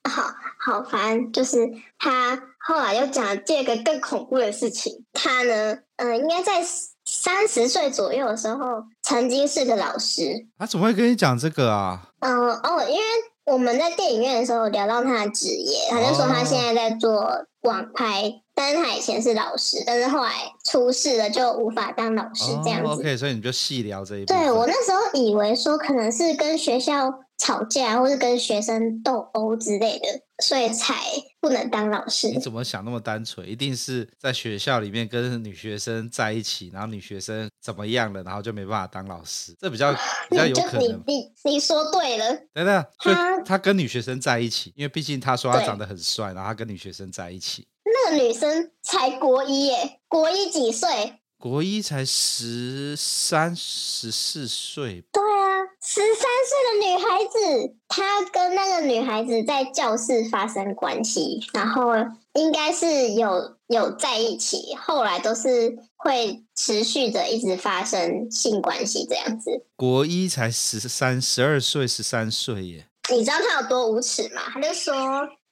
[0.09, 1.57] 好好烦，就是
[1.99, 5.05] 他后来又讲了这个更恐怖的事情。
[5.13, 6.63] 他呢，嗯、呃，应该在
[7.09, 10.45] 三十岁左右的时候，曾经是个老师。
[10.59, 12.01] 他怎么会跟你讲这个啊？
[12.19, 13.03] 嗯、呃、哦，因为
[13.45, 17.25] 我们在电影院的时候聊到他的职业，他就说他现在在做
[17.61, 20.31] 网拍但是他以前是老师，但是后来
[20.65, 22.87] 出事了，就无法当老师这样子。
[22.87, 24.25] Oh, OK，所以你就细聊这一。
[24.25, 30.07] 对，我那时候以为说可能是跟学校吵架，或是跟学生斗殴之类的，
[30.43, 30.95] 所以才
[31.39, 32.29] 不能当老师。
[32.29, 33.47] 你怎么想那么单纯？
[33.47, 39.55] 一定是在学校里面跟女学生在一起，然后女学生怎么样了，然后就没办法当老师。
[39.59, 39.93] 这比较
[40.29, 41.03] 比较有可能。
[41.05, 42.35] 你你你说对了。
[42.53, 47.67] 等等，他他跟女学生在一起，因为毕竟他说他长得很帅，然后他跟女学生在一起。
[47.85, 51.19] 那个女生才国一耶，国一几岁？
[51.39, 55.03] 国一才十三、十四岁。
[55.13, 55.46] 对啊，
[55.83, 61.93] 十三岁的女孩子，她跟那个女孩子在教室发生关系，然后
[62.33, 69.65] 应该是有有在一起，后来都是会持续的一直发生性关系这样子。
[69.75, 72.87] 国一才十三、十二岁、十三岁耶。
[73.09, 74.41] 你知道他有多无耻吗？
[74.53, 74.93] 他就说。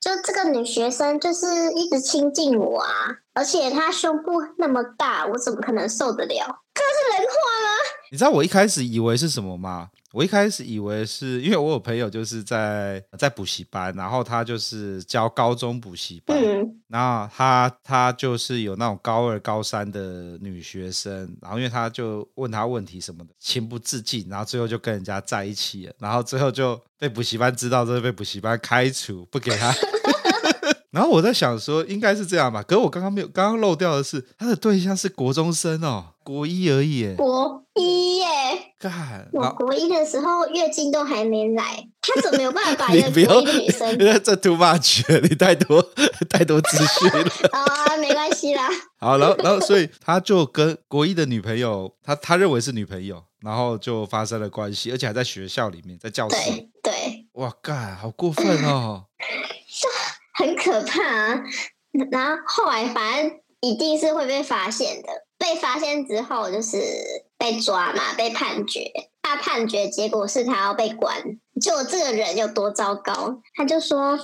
[0.02, 2.94] 就这个女学生就是一直亲近我啊，
[3.34, 6.62] 而且她胸部那么大，我怎么可能受得了？
[6.76, 7.34] 这是人话
[7.64, 7.70] 吗？
[8.12, 9.90] 你知道我一开始以为是什么吗？
[10.16, 29.76] 我一开始以为是因为我有朋友就是在在补习班，然后他就是教高中补习班，嗯，然后他他就是有那种高二高三的女学生，然后因为他就问他问题什么的，情不自禁，然后最后就跟人家在一起了，然后最后就被补习班知道，之后被补习班开除，不给他。
[30.92, 32.64] 然后我在想说，应该是这样吧。
[32.64, 37.14] 可是我刚刚没有，刚刚漏掉的是，他的对象是国中生哦，国一而已。
[37.18, 38.26] 国一耶！
[38.90, 43.98] 干，我国一的时候月经都还没来，他怎么有办法把 一个国一的女生？
[44.24, 45.82] 这 too much，你 太多
[46.30, 47.50] 太多资讯了。
[47.52, 48.70] 啊， 没关系啦。
[49.00, 56.36] 好，然后然后所以他就跟国一的女朋友，他他认为是女朋友，然后就发生了关系，而且还在学校里面，在教室。
[56.36, 57.26] 对对。
[57.34, 59.06] 哇，干，好过分哦。
[60.38, 61.44] 很可怕啊！
[62.12, 65.08] 然后后来反正一定是会被发现的。
[65.38, 66.78] 被发现之后就是
[67.38, 68.92] 被抓嘛，被判决。
[69.22, 71.18] 他判决结果是他要被关。
[71.62, 74.20] 就我这个人有多糟糕，他就说：“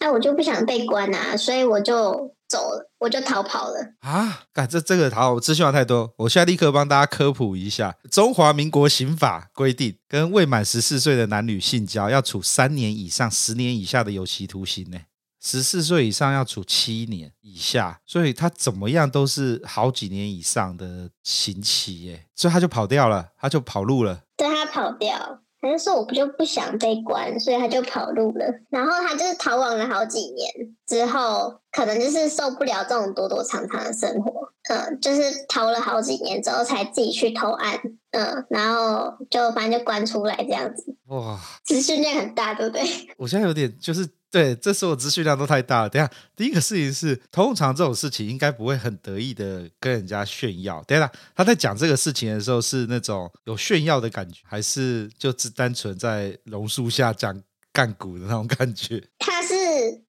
[0.00, 4.44] 那、我就不想被关啊，所以我就走了，我就逃跑了。”啊！
[4.52, 15.00] 干这这个好，我资讯太多，我现在立刻帮大家科普一下：中华民国刑法规定，跟未满十四岁的男女性交，要处三年以上十年以下的有期徒刑呢。
[15.46, 24.22] 十四岁以上要处七年以下，所以他怎么样都是好几年以上的刑期耶，所以他就跑掉了，他就跑路了。
[24.36, 28.44] 对，他跑掉，他就说我不就不想被关，所以他就跑路了。
[28.70, 30.50] 然后他就是逃亡了好几年
[30.84, 37.80] 之后，可能就是受不了这种躲躲藏藏的生活，嗯，就是逃了好几年之后才自己去投案，
[38.10, 40.96] 嗯，然后就反正就关出来这样子。
[41.06, 42.82] 哇，资讯量很大，对不对？
[43.16, 44.04] 我现在有点就是。
[44.36, 45.88] 对，这时我资讯量都太大了。
[45.88, 50.82] 等下，第一个事情是，通常这种事情应该不会很得意的跟人家炫耀。
[50.82, 59.02] 等下，他在讲这个事情的时候是那种有炫耀的感觉，还是就只单纯在榕树下讲干股的那种感觉？
[59.18, 59.54] 他是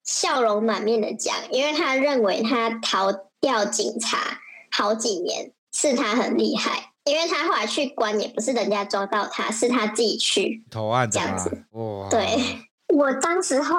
[0.04, 3.10] 笑容满面的讲，因为他认为他逃
[3.40, 4.38] 掉警察
[4.70, 11.64] 好几年是他很厉害，因为他后来去关也不是人家抓到他，是他自己去投案这样子。
[11.70, 12.28] 哇，对。
[12.94, 13.76] 我当时候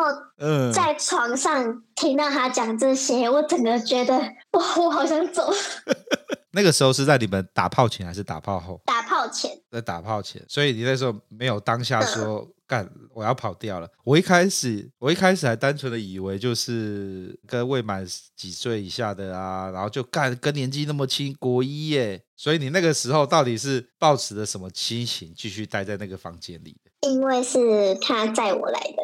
[0.74, 4.18] 在床上听到他讲这些，嗯、我整个觉得
[4.52, 5.52] 哇，我好想走。
[6.52, 8.82] 那个时候是在你们打炮前还是打炮后？
[8.86, 13.88] 打炮前，在打炮前，所以你那时候没有当下说、嗯、干我要跑掉了。
[14.04, 18.04] 我一开始我一开始还单纯的以为就是跟未满
[18.36, 22.20] 几岁以下的啊，然后就干跟年纪那么轻，国一耶。
[22.36, 26.76] 所以你那个时候到底是抱持着什么心情继续待在那个房间里？
[27.02, 28.98] 因为是他载我来的，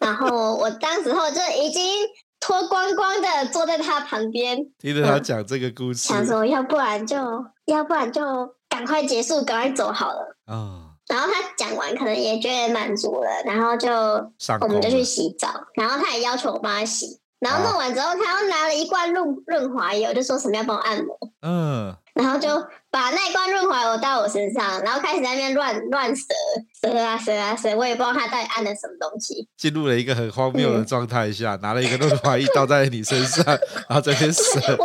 [0.00, 1.82] 然后我当时候就已经
[2.38, 7.16] 脱光光的坐在他旁边， 听着他讲这个故事，嗯、想说要不然就
[7.64, 8.22] 要不然就
[8.68, 10.36] 赶快结束，赶快走好了。
[10.46, 13.90] 哦、然后他讲完可能也觉得满足了，然后就
[14.60, 21.18] 我们就去洗澡，然后他也要求我帮他洗，然后弄完之后，啊、他又拿了一罐润润滑油，就说什么要帮我按摩。
[21.42, 21.96] 嗯。
[22.14, 22.48] 然后就
[22.94, 26.22] 把那罐润滑油到我身上，然后开始在那边乱乱折
[26.80, 29.48] 折啊折啊折，我也不知道他到底按了什么东西。
[29.56, 33.44] 进入了一个很荒谬的状态下，嗯、拿了一个润滑液倒在你身上，
[33.90, 34.78] 然后在那边折。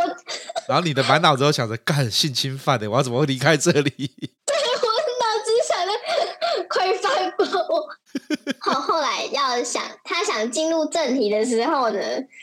[0.66, 3.80] 然后你的满脑子都想着干性侵犯的，我要怎么会离开这里？
[4.44, 4.88] 对，我
[5.22, 5.92] 脑子想的
[6.68, 7.44] 快翻爆。
[8.58, 12.00] 好，后来要想他想进入正题的时候呢，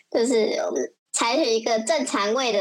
[0.09, 0.33] 就是
[0.65, 2.59] 我们采取一个正常位的。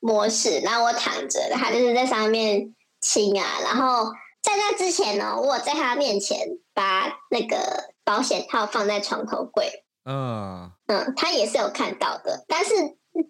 [0.00, 6.38] 模式，然后我躺着，他就是在上面亲啊，然后在那之前呢，我在他面前
[6.74, 12.70] 把那个保险套放在床头柜，嗯嗯，他也是有看到的，但是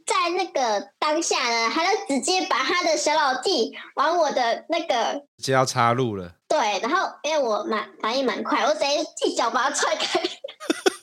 [0.05, 6.33] 在那个当下呢，他就直接把他的小老弟往我的那个直接要插入了。
[6.49, 8.87] 对，然后因为我蛮反应蛮快，我直接
[9.25, 10.21] 一脚把他踹开。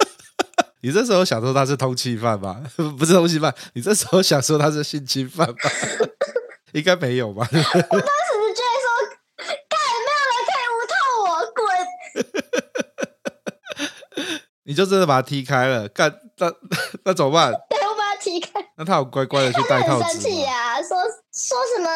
[0.83, 2.61] 你这时候想说他是通缉犯吧？
[2.99, 5.53] 不是通缉犯，你这时候想说他是性侵犯吧？
[6.73, 7.47] 应该没有吧？
[7.51, 8.87] 我当时就觉得说，
[9.69, 10.93] 干，没有人可以无套
[11.23, 11.63] 我，滚！
[14.65, 16.51] 你就真的把他踢开了，干，那
[17.05, 17.53] 那怎么办？
[17.69, 18.49] 对，我把他踢开。
[18.75, 20.03] 那他好乖乖的去戴套子。
[20.11, 20.97] 生气呀，说
[21.31, 21.89] 说什么？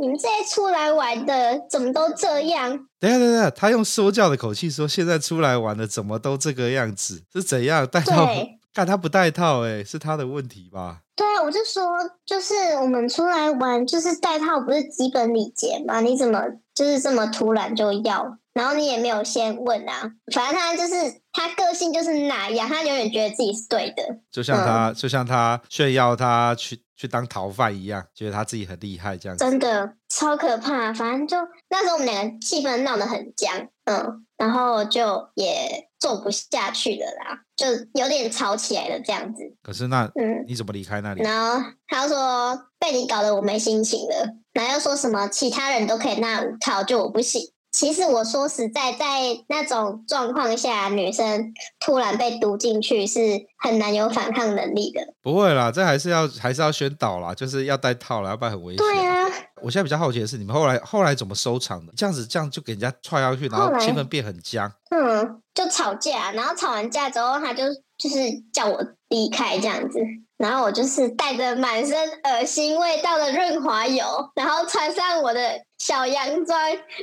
[0.00, 2.70] 你们这些出来玩的怎么都这样？
[2.98, 7.22] 等下等下，他用说教的口气说：“现在出来玩的怎么都这个样子？
[7.32, 8.26] 是怎样带套？
[8.72, 11.86] 看 他不带套，哎，是他的问题吧？”对啊，我就说，
[12.24, 16.00] 就是我们出来玩，就是带套不是基本礼节吗？
[16.00, 16.40] 你怎么
[16.74, 18.38] 就是这么突然就要？
[18.60, 20.94] 然后你也没有先问啊，反正他就是
[21.32, 30.92] 他个性就是那样，他永远觉得自己是对的，就像他，嗯、就像他炫耀他去去当逃犯一样，觉得他自己很厉害这样子，真的超可怕。
[30.92, 31.38] 反正就
[31.70, 39.42] 那时候我们两个气氛闹得很僵，嗯，然后就也做不下去了啦，就有点吵起来了这样子。
[39.62, 41.22] 可是那嗯，你怎么离开那里？
[41.22, 47.40] 然后他说被你搞得我没心情了，然后又说什么其他人都可以那五套，就我不行。
[47.72, 49.06] 其实我说实在，在
[49.48, 53.20] 那种状况下，女生突然被毒进去是
[53.58, 55.00] 很难有反抗能力的。
[55.22, 58.84] 不会啦，这还是要还是要宣导啦，就是要戴套啦，要不然很危险。
[58.84, 59.24] 对啊，
[59.62, 61.92] 我现在比较好奇的是，你们后来后来怎么收场的？
[61.96, 64.70] 这样子这样就给人家踹下去，然后气氛变很僵。
[64.90, 67.64] 嗯，就吵架，然后吵完架之后，他就
[67.96, 68.16] 就是
[68.52, 70.00] 叫我离开这样子。
[70.36, 74.04] 然后我就是带着满身恶心味道的润滑油，
[74.34, 76.60] 然后穿上我的小洋装，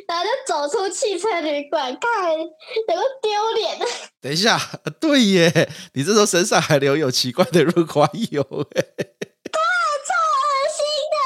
[0.08, 3.80] 然后就走出汽车旅馆，看有个丢脸。
[4.22, 4.58] 等一下，
[5.02, 8.42] 对耶，你这时候身上还留有奇怪的润滑油，
[8.76, 9.60] 哎， 对，
[10.06, 11.18] 超恶心的。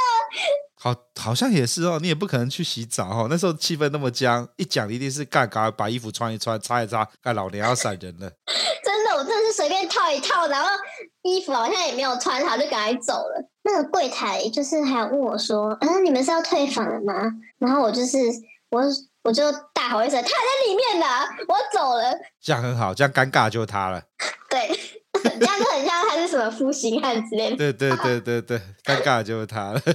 [0.80, 3.28] 好，好像也是哦，你也不可能去洗澡哦。
[3.30, 8.32] 那时候气氛那么僵，一讲一定是干干把衣服穿一穿，擦一擦，干老娘要闪人了。
[8.82, 10.70] 真的，我真的是随便套一套，然后。
[11.24, 13.48] 衣服好像也没有穿好，就赶快走了。
[13.64, 17.14] 那个柜台就是还有问我说：“嗯、啊，你们是要退房了吗？”
[17.60, 18.18] 然后我就是
[18.72, 18.82] 我
[19.24, 21.06] 我就大吼一声：“他还在里面呢！”
[21.48, 22.18] 我走了。
[22.42, 24.02] 这样很好，这样尴尬就他了。
[24.50, 24.68] 对，
[25.14, 27.56] 这样就很像他是什么负心汉之类的。
[27.56, 29.82] 对对对对对，尴尬就是他了。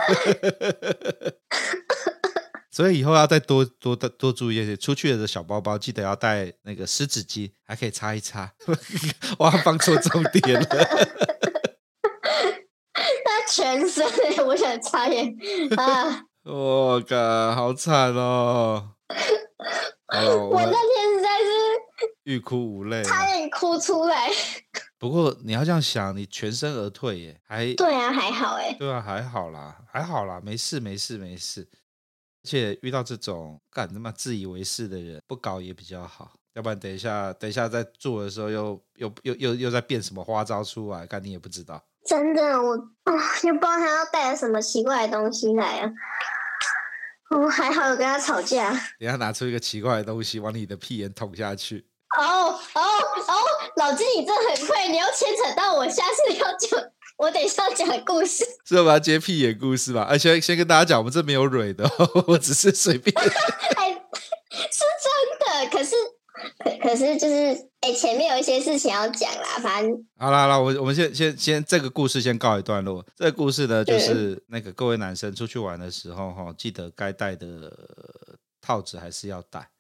[2.77, 8.53] 所以以后要再多多多多注意一些，出去的小包包记得要带那个湿纸巾，还可以擦一擦。
[9.41, 10.67] 我放错重点了。
[13.25, 14.05] 他全身，
[14.47, 15.35] 我想擦眼
[15.79, 16.27] 啊！
[16.45, 18.91] 我靠、哦，好惨哦！
[20.12, 21.47] 我，我那天实在是
[22.25, 24.29] 欲哭无泪，差点哭出来。
[24.99, 31.67] 不过你要这样想，你全身而退耶，还对啊，还好哎，对啊，还好啦，还好啦，没事没事没事。
[32.46, 41.85] 而且遇到这种干他妈自以为是的人，不搞也比较好，要不然等一下等一下在做的时候又又又又又在变什么花招出来，干你也不知道。
[42.04, 45.90] 真的，我啊，又不知道他要带了什么奇怪的东西来啊！
[47.30, 48.70] 我还好有跟他吵架。
[49.00, 51.85] 等下拿出一个奇怪的东西往你的屁眼捅下去。
[52.16, 52.80] 哦哦
[53.26, 53.35] 哦！
[53.78, 56.80] 老金，你真的很会，你要牵扯到我下次要讲。
[57.16, 60.02] 我等一下讲故事，是要把它接屁眼故事吧？
[60.02, 61.88] 而且先跟大家讲，我们这没有蕊的，
[62.29, 63.14] 我只是随便。
[63.18, 63.90] 哎，
[64.70, 65.94] 是真的，可是
[66.59, 67.35] 可可是就是
[67.81, 73.05] 哎、欸，前面有一些事情要讲啦，反正好啦好啦，我我们先先先这个故事先告一段落。
[73.16, 77.72] 这个故事呢，就是那个各位男生出去玩的时候哈，记得该带的
[78.61, 79.70] 套子还是要戴。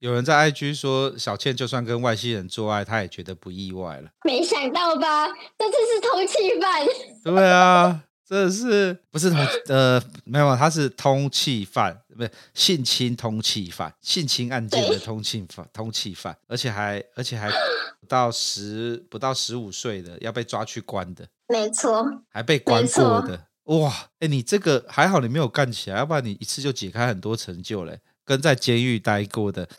[0.00, 4.10] 有人在 IG 说，小倩就算跟外星人做爱，她也觉得不意外了。
[4.24, 5.26] 没想到吧？
[5.58, 6.86] 那这是通气犯。
[7.24, 17.50] 对啊，这是不是通呃没有，他是通气犯，不是性侵通气犯，性侵案件的通气犯，通气犯，而且还而且还
[17.98, 23.46] 不到十不到十五岁的要被抓去关的，没错，还被关过的。
[23.64, 27.98] 哇，哎，你这个还好，你没有干起来，要不然你一次就解开很多成就嘞。
[28.28, 29.66] 跟在监狱待过的，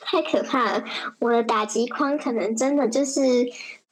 [0.00, 0.82] 太可怕了！
[1.18, 3.20] 我的打击框可能真的就是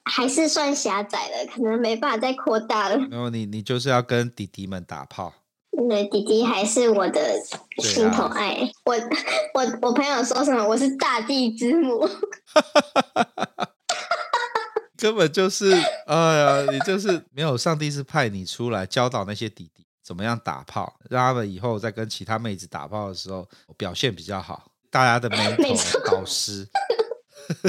[0.04, 2.96] 还是算狭窄了，可能没办法再扩大了。
[2.96, 5.34] 没有你，你就是要跟弟弟们打炮。
[5.90, 7.38] 对，弟弟还是我的
[7.82, 8.52] 心头爱。
[8.52, 8.94] 啊、我
[9.52, 10.66] 我我朋友说什么？
[10.66, 12.08] 我是大地之母。
[14.96, 15.70] 根本就是，
[16.06, 19.84] 哎呀，你就是没有上帝是派你出来教导那些弟弟。
[20.08, 23.46] 怎么样打炮，让他们以后在跟其他妹子打炮的时候
[23.76, 24.70] 表现比较好。
[24.90, 26.66] 大家的 mentor 导师，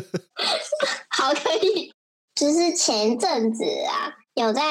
[1.11, 1.93] 好可以。
[2.33, 4.61] 就是前一阵子啊，有在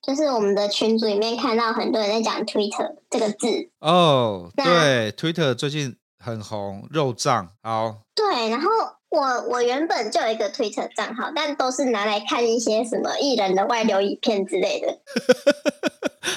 [0.00, 7.50] 就是我们的群组里面看到很多人在讲 Twitter 这个字哦，那对，Twitter 最近很红，肉胀。
[7.60, 8.68] 好，对，然后
[9.10, 14.98] 我我原本就有一个 Twitter 账号，但都是拿来看一些什么艺人的外流影片之类的。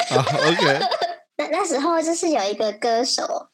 [0.09, 0.17] 好，
[0.49, 0.79] OK。
[1.37, 3.47] 那那时候就是有一个歌手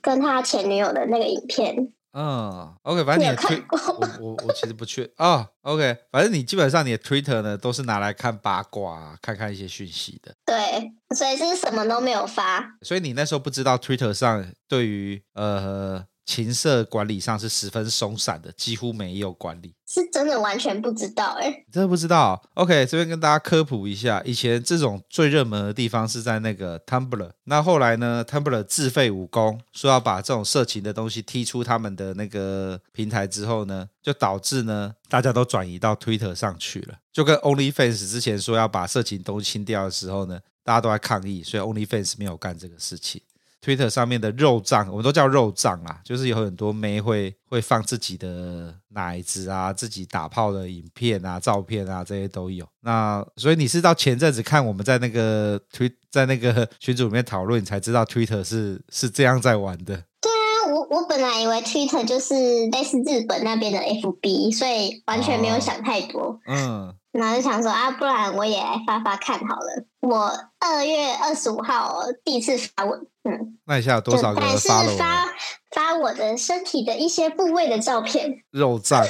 [0.00, 1.92] 跟他前女友的那个影片。
[2.12, 3.78] 嗯，OK，反正你的推，我
[4.20, 5.48] 我我其实不去啊、哦。
[5.62, 10.34] OK，反正你基本上你的 Twitter 呢都是拿来看八卦，看看一些讯息的。
[10.44, 12.76] 对，所以是什么都没有发。
[12.82, 16.04] 所以你那时候不知道 Twitter 上对于呃。
[16.30, 22.40] 情色管理上是十分松散的，几乎没有管理，是真的完全不知道哎、欸，真的不知道。
[22.54, 43.20] OK，这边跟大家科普一下，以前这种最热门的地方是在那个 Tumblr，那后来呢，Tumblr 自废武功，说要把这种色情的东西踢出他们的那个平台之后呢，就导致呢大家都转移到 Twitter 上去了，就跟 OnlyFans 之前说要把色情东西清掉的时候呢，大家都在抗议，所以 OnlyFans 没有干这个事情。
[43.62, 52.66] Twitter 上面的肉账，我们都叫肉账啊，就是有很多妹会会放自己的奶子啊，自己打炮的影片啊、照片啊，这些都有。
[52.80, 60.04] 那所以你是到前阵子看我们在那个推在那个群组里面讨论，你才知道 Twitter 是是这样在玩的。
[60.20, 62.34] 对啊，我我本来以为 Twitter 就是
[62.68, 66.22] 类似日本那边的 FB，所以完全没有想太多。
[66.22, 66.94] 哦、嗯。
[67.12, 69.84] 然后就想说啊，不然我也来发发看好了。
[70.00, 74.96] 我二月二十五号第一次发文，嗯，那一下有多少个人发了？
[74.96, 75.26] 发
[75.70, 79.04] 发我的身体的一些部位的照片， 肉脏，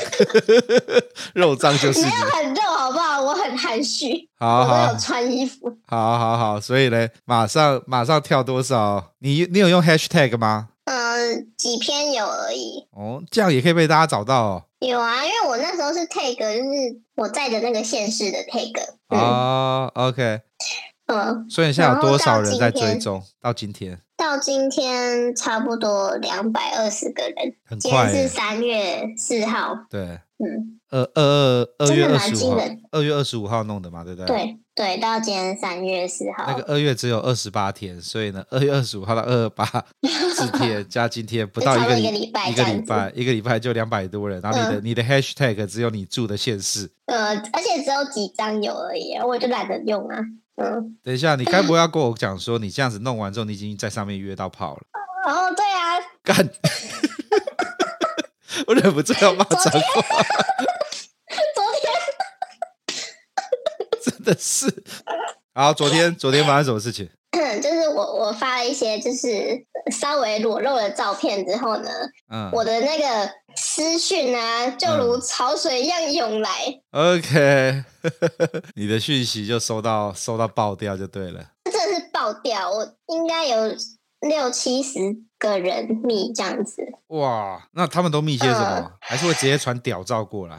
[1.35, 3.21] 肉脏就是没有很肉，好不好？
[3.23, 9.13] 我很含蓄，好，好，我都有穿衣服，好好好，所以呢，马上马上跳多少？
[9.21, 10.71] 你你有用 hashtag 吗？
[10.85, 12.89] 嗯，几篇有而已。
[12.93, 14.63] 哦，这样也可以被大家找到哦。
[14.81, 18.73] 有啊，因为我那时候是 tag，就是我在的那个县市的 tag。
[19.09, 20.41] 哦、嗯 oh,，OK。
[21.07, 23.23] 嗯，所以现在有多少人在追踪？
[23.41, 24.01] 到今天？
[24.17, 27.55] 到今天差不多两百二十个人。
[27.65, 27.79] 很快。
[27.79, 29.77] 今天是三月四号。
[29.91, 30.01] 对。
[30.39, 30.80] 嗯。
[30.91, 32.61] 二二二二月二十五号。
[32.93, 34.27] 二月二十五号弄的嘛，对不对？
[34.27, 36.45] 对对，到今天三月四号。
[36.47, 39.65] 那个二月只有二十八天，所以呢，二月二十五号到二二八
[40.35, 44.41] 四天加今天不到一个礼拜，一个礼拜一个礼拜就两百多人。
[44.41, 46.91] 然后你的、嗯、你的 hashtag 只有你住的县市。
[47.07, 50.17] 呃，而且只有几张有而已，我就懒得用啊。
[50.57, 50.97] 嗯。
[51.05, 54.83] 等一下，你该不会要 跟我讲说，你这样子弄完之后，你已经在上面约到炮了？
[55.27, 56.01] 哦，对啊。
[56.25, 56.49] 干！
[58.67, 59.81] 我忍不住要骂脏话。
[64.31, 64.67] 的是，
[65.53, 67.09] 然后昨天昨天发生什么事情？
[67.63, 71.91] 就是我我发了一些就是稍微裸露的照片之后呢，
[72.33, 76.51] 嗯，我的那个私讯啊，就如潮水一样涌来。
[76.93, 77.85] 嗯、OK，
[78.77, 81.45] 你的讯息就收到收到爆掉就对了。
[81.65, 83.75] 真的是爆掉，我应该有
[84.21, 84.99] 六七十
[85.39, 86.83] 个人密这样子。
[87.09, 88.65] 哇，那他们都密些什么？
[88.67, 90.57] 呃、还是会直接传屌照过来？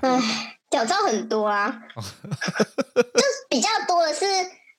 [0.71, 4.25] 屌照很多啊，就比较多的是，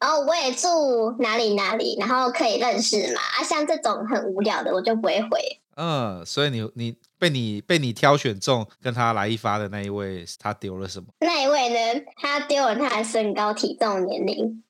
[0.01, 3.20] 然后我也住哪里哪里，然后可以认识嘛。
[3.20, 5.61] 啊，像这种很无聊的，我就不会回。
[5.76, 11.07] 嗯，所以你你被你被你挑选中跟他来一发的那一位，他丢了什么？
[11.20, 12.03] 那一位呢？
[12.16, 14.62] 他丢了他的身高、体重、年龄，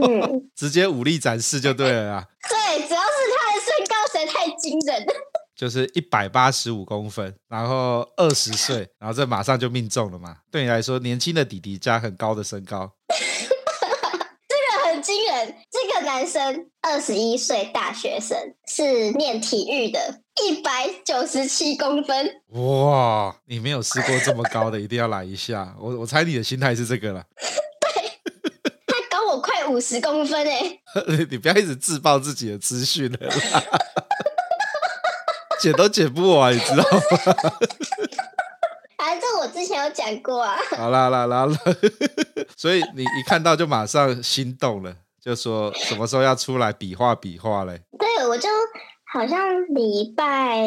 [0.00, 2.24] 嗯， 直接武力展示就对了啊。
[2.48, 5.06] 对，主要是他的身高实在太惊人。
[5.60, 10.38] 就是一百八十五公分，然后二十岁， 然后这马上就命中了嘛。
[10.50, 12.90] 对你来说，年轻的弟弟加很高的身高，
[14.48, 15.54] 这个很惊人。
[15.70, 22.40] 这个男生二十一岁，大学生，是念体育的，一百九十七公分。
[22.52, 25.76] 哇，你没有试过这么高的，一定要来一下。
[25.78, 27.22] 我我猜你的心态是这个了。
[27.36, 28.10] 对，
[28.86, 30.80] 他高我快五十公分哎。
[31.28, 33.18] 你不要一直自爆自己的资讯了。
[35.60, 37.00] 剪都剪不完，你知道吗？
[38.96, 40.56] 反正我之前有讲过啊。
[40.76, 41.58] 好啦啦啦啦，
[42.56, 47.80] 所以你一看到就马上心动了，就说什么时候要出来比划比划嘞？
[47.98, 48.48] 对，我就
[49.12, 49.38] 好像
[49.74, 50.62] 礼拜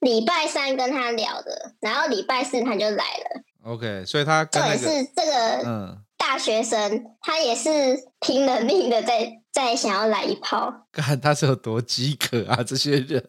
[0.00, 3.42] 礼拜三跟他聊的，然后礼拜四他就来了。
[3.64, 7.70] OK，所以他跟、那个、对是这个嗯大学生，嗯、他也是
[8.20, 10.72] 拼了命的在在想要来一炮。
[10.92, 13.24] 看他是有多饥渴啊，这些人。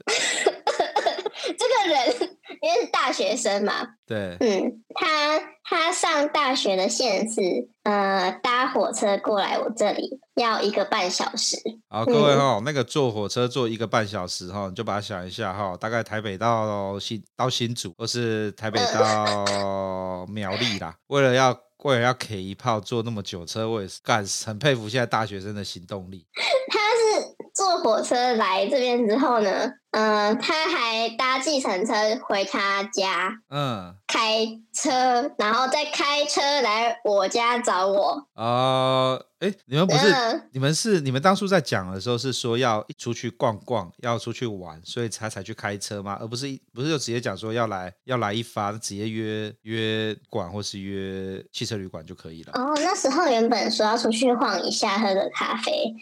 [2.62, 7.42] 因为是大学生嘛，对，嗯，他他上大学的县是，
[7.84, 11.58] 呃，搭火车过来我这里要一个半小时。
[11.88, 26.26] 好，各位哈、那个坐火车坐一个半小时哈，你就把它想一下哈，大概台北到新到新竹，或是台北到苗栗啦，为了要为了要 K 一炮坐那么久车，我也是干，很佩服现在大学生的行动力。
[26.72, 26.80] 他
[27.22, 38.28] 是坐火车来这边之后呢，嗯、呃，他还搭计程车回他家，嗯，开车，然后再开车来我家找我。
[38.36, 46.18] 哦，哎，你们不是，嗯、你们是，你们当初在讲的时候是说要出去逛逛，要出去玩，所以他才去开车吗？
[46.22, 52.54] 而不是不是就直接讲说要来要来一发，直接约约馆或是约汽车旅馆就可以了。
[52.54, 55.96] 哦，那时候原本说要出去晃一下，喝个咖啡。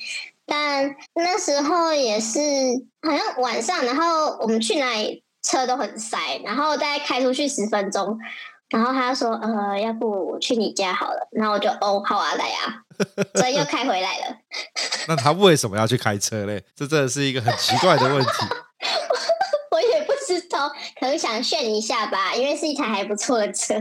[0.48, 2.40] 但那时候也是
[3.02, 8.18] 好像晚上，然后我们去哪里车都很塞，然后大概开出去十分钟，
[8.70, 12.82] 然后他说：“呃，要不我去你家好了。”然后我就：“哦，好啊，来啊。
[13.36, 14.38] ”所以又开回来了。
[15.08, 16.64] 那他为什么要去开车嘞？
[16.76, 18.30] 这真的是一个很奇怪的问题。
[21.00, 23.76] 可能想炫一下吧，因为是一台还不错的车。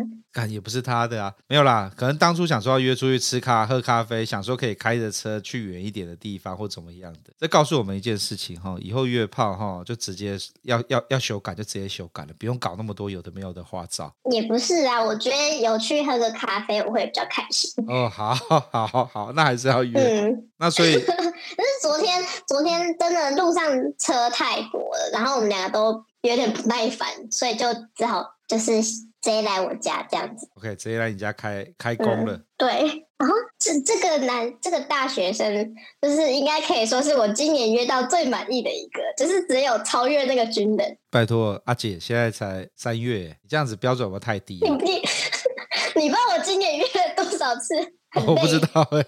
[0.51, 7.33] 也不是他的啊，没有啦，可能当初想说要约出去吃咖喝咖啡，想说可以开着车去远一点的地方或怎么样的。
[7.39, 14.13] 这告诉我们一件事情哈，以后约炮哈就直接要要要修改就直接修改了，不用搞那么多有的没有的花招。
[14.31, 17.73] 也不是啊，我觉得有去喝个咖啡我会比较开心。
[17.89, 18.35] 哦，好，
[18.71, 19.99] 好，好，好，那还是要约。
[19.99, 21.33] 嗯，那所以， 但是
[21.81, 23.65] 昨天昨天真的路上
[23.99, 28.83] 车太多了，然后我们两个都有点不耐烦，所以就只好就是。
[29.23, 32.35] 直接来我家这样子，OK，直接来你家开开工了。
[32.35, 32.69] 嗯、对，
[33.19, 40.97] 然后这这个男这个大学生，就是应该可以说是我今年约到最满意的一个，就是只有超越那个军人。
[41.11, 44.71] 拜托阿姐，现在才三月，你这样子标准会不会太低你？
[44.71, 45.03] 你
[46.05, 47.75] 你帮我今年约了多少次？
[48.27, 49.05] 我不知道哎。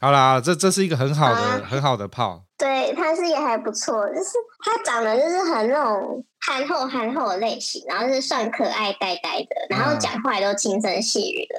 [0.00, 2.44] 好啦，这这是一个很好的、啊、很好的炮。
[2.58, 4.30] 对，他是也还不错，就是
[4.64, 11.54] 他长得就是很那种憨厚憨厚的类型，然后是算可爱呆呆的，然后讲话也都轻声细语的，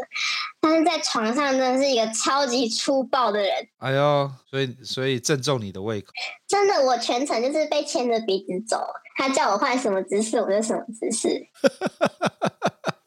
[0.59, 3.49] 但是在床上真的是一个超级粗暴的人。
[3.77, 6.07] 哎呦，所以所以正中你的胃口。
[6.47, 8.85] 真的，我全程就是被牵着鼻子走，
[9.15, 11.47] 他叫我换什么姿势，我就什么姿势。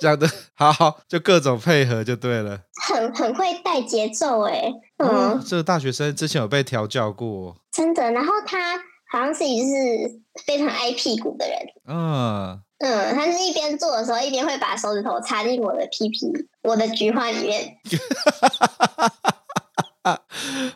[0.00, 2.58] 讲的 好好，就各种配合就对了。
[2.86, 8.10] 很很会带节奏哎，嗯、哦，这个大学生之前有被调教过，真的。
[8.10, 8.78] 然后他
[9.12, 16.32] 好像是一是非常爱屁股的人，嗯嗯，他是一边做的时候一边会把手指头插进我的屁屁、
[16.62, 17.76] 我的菊花里面。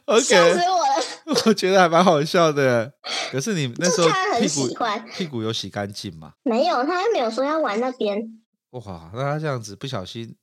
[0.05, 0.95] OK，笑死我了。
[1.47, 2.93] 我觉得还蛮好笑的。
[3.33, 6.33] 可是你那时候他很喜欢屁股有洗干净吗？
[6.43, 8.23] 没有，他又没有说要玩那边。
[8.75, 10.37] 哇，那他这样子不小心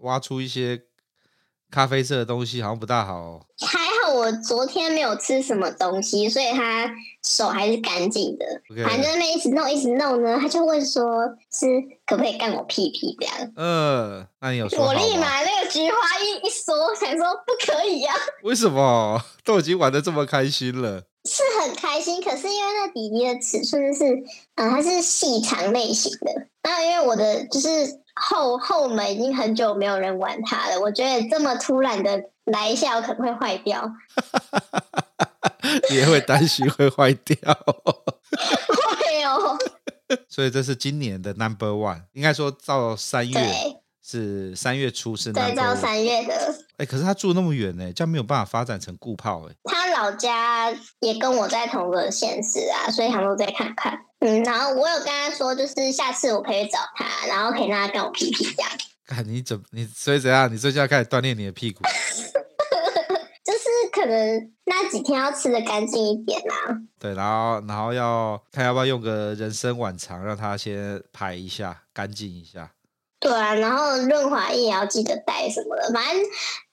[0.00, 0.82] 挖出一些
[1.70, 3.46] 咖啡色的东西，好像不大好哦。
[3.60, 6.90] 还好我昨天没有吃什么东西，所以他
[7.22, 8.44] 手还是干净的。
[8.84, 11.66] 反正那边一直弄一直弄呢，他就问说是
[12.04, 13.52] 可不可以干我屁屁这样。
[13.54, 14.84] 嗯、呃，那你有说？
[14.84, 18.18] 我立马那个菊花一一缩，想说不可以呀、啊。
[18.42, 19.22] 为什么？
[19.44, 21.04] 都已经玩的这么开心了。
[21.28, 24.04] 是很开心，可是因为那弟弟的尺寸是，
[24.54, 26.46] 嗯、呃，它是细长类型的。
[26.62, 27.68] 那因为我的就是
[28.14, 33.90] 后后门已经很久没有人玩它了，我觉得这么突然的来一下，我可能会坏掉。
[35.90, 37.36] 你也会担心会坏掉？
[37.46, 39.56] 会哦。
[40.28, 43.38] 所以这是今年的 Number One，应该说到三月。
[44.10, 46.34] 是三月初是那，对，到三月的。
[46.78, 49.54] 哎、欸，可是他住那么远呢，这样没有办法发展成固炮哎。
[49.64, 50.70] 他老家
[51.00, 53.98] 也跟我在同个县市啊，所以他们都再看看。
[54.20, 58.70] 嗯，然后我有跟他说，就是下次我可以找他，然后可以让他跟我屁屁这样。
[59.06, 60.52] 看你怎你所以怎样？
[60.52, 61.82] 你最近要开始锻炼你的屁股？
[63.44, 66.76] 就是可能那几天要吃的干净一点啊。
[66.98, 72.70] 对，然后然后要看要不要用个人参晚肠，让他先排一下，干净一下。
[73.20, 76.24] 对啊，然后润滑液也要记得带什么的，反正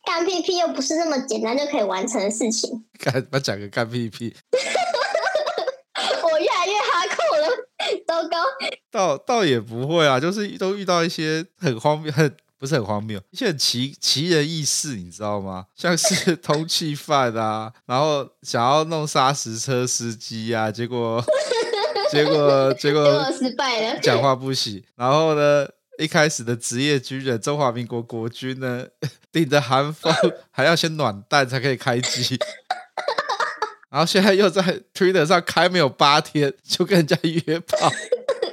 [0.05, 2.85] 干屁屁又不是那么简单就可以完成的事情。
[2.99, 4.35] 干，我讲个干屁屁。
[6.23, 7.47] 我越来越哈扣了，
[8.05, 8.37] 糟糕。
[8.91, 15.65] 倒倒也不会啊，就是都遇到一些很荒谬，很不是很荒谬，一些很奇奇人异事，你知道吗？
[15.75, 21.23] 像是通缉犯啊，然后想要弄砂石车司机啊，结果
[22.11, 25.67] 结果结果，失败了，讲话不行，然后呢？
[25.97, 28.85] 一开始的职业军人，中华民国国军呢，
[29.31, 30.13] 顶着寒风
[30.51, 32.37] 还要先暖蛋才可以开机，
[33.89, 34.61] 然后现在又在
[34.93, 37.89] Twitter 上开没有八天就跟人家约炮。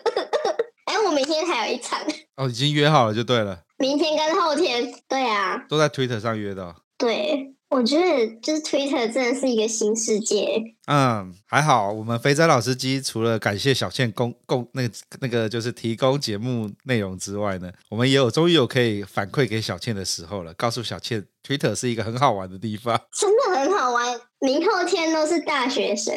[0.86, 1.98] 哎，我明天还有一场
[2.36, 3.62] 哦，已经约好了就对了。
[3.78, 6.76] 明天跟后天，对啊，都在 Twitter 上约的哦。
[6.96, 10.62] 对，我觉得就是 Twitter 真的是一个新世界。
[10.86, 26.14] 嗯，还好，我们肥仔老司机除了感谢小倩供供那个那个就是提供节目内容之外呢，我们也有终于有可以反馈给小倩的时候了，告诉小倩 Twitter 是一个很好玩的地方，真的很好玩，明后天都是大学生。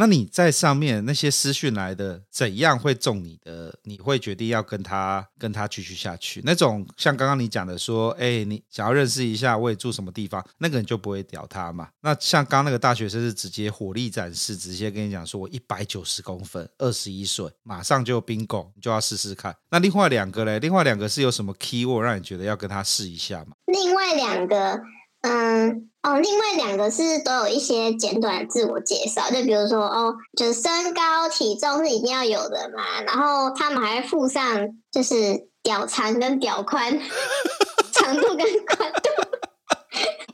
[0.00, 3.78] 那你在上面那些私讯来的，怎样会中你的？
[3.82, 6.40] 你会决定要跟他跟他继续下去？
[6.42, 11.90] 那种像刚刚你讲的说，哎，你想要认识一下，我也住什么地方，那个人就不会屌他嘛。
[12.00, 19.54] 那像刚刚那个大学生是直接火力展示，直接跟你讲说我一百九十公分，二十一岁，马上就 bingo，你就要试试看。
[19.70, 20.58] 那另外两个嘞？
[20.60, 23.52] 另外两个是有什么 keyword 让你觉得要跟他试一下吗？
[23.66, 24.80] 另外两个。
[25.22, 35.14] 嗯哦，另外两个是都有一些简短的自我介绍，就比如说哦，就是身高体重是一定要有的嘛，然后他们还附上就是
[35.62, 36.98] 屌长跟屌宽，
[37.92, 39.10] 长度跟宽度。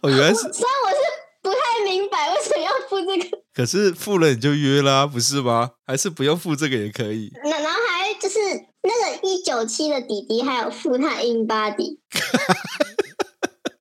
[0.03, 0.97] 哦，原来是， 虽然我是
[1.43, 5.71] 不太明白为什么要附这个，可是附了你就约啦，不是吗？
[5.85, 7.33] 还是不用附这个也可以？
[7.43, 8.39] 那然后还就是
[8.83, 11.99] 那个一九七的弟弟还有附他 in body。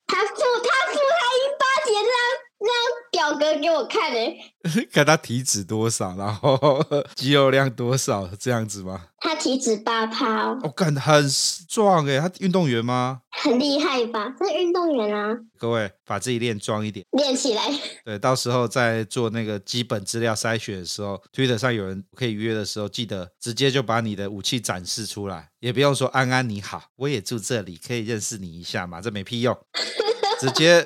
[0.07, 2.15] 他附他附他 InBody 那张
[2.61, 2.71] 那
[3.11, 4.37] 张表格给我看诶，
[4.91, 6.57] 看他体脂多少，然后
[7.15, 9.07] 肌肉量多少这样子吗？
[9.19, 11.27] 他体脂八趴，我感觉很
[11.67, 13.21] 壮诶，他运动员吗？
[13.31, 14.33] 很厉害吧？
[14.39, 15.35] 是运动员啊！
[15.57, 17.63] 各位把自己练壮一点，练起来。
[18.03, 29.01] 对，到时候在做那个基本资料筛选的时候，Twitter 上有人可以约的时候，记得直接就把你的武器展示出来，也不用说安安你好，我也住这里，可以认识你一下嘛？
[29.01, 29.57] 这没屁用。
[30.39, 30.85] 直接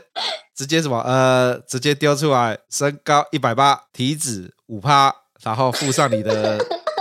[0.60, 6.57] 直接什么呃，直接丢出来，身高一百八，体脂五趴，然后附上你的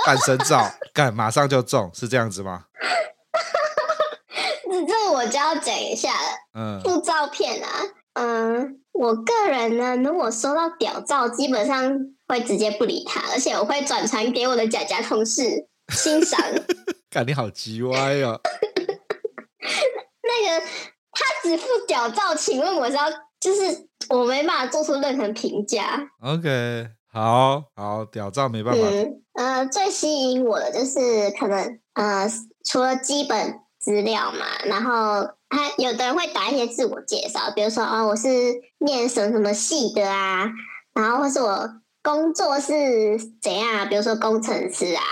[0.07, 2.67] 半身照，干，马上就中，是这样子吗？
[4.87, 6.29] 这我就要讲一下了。
[6.55, 7.69] 嗯，附照片啊，
[8.13, 11.93] 嗯，我个人呢，如果收到屌照，基本上
[12.29, 16.41] 会直接不理他，而且我会转传给我的假假同事欣赏。
[17.11, 18.39] 干，你好叽歪啊！
[20.23, 20.67] 那个。
[21.11, 23.03] 他只附屌照，请问我是要，
[23.41, 26.01] 就是我没办法做出任何评价。
[26.23, 28.81] OK，好好，屌照没办法。
[28.89, 32.29] 嗯，呃，最吸引我的就是可能，呃，
[32.65, 38.29] 除了基本资料嘛，然后他有的人会打一些自我介绍，比如说哦，我是
[38.79, 40.51] 念什么什么系的啊，
[40.95, 41.69] 然后或是我
[42.03, 45.03] 工作是怎样，比如说工程师啊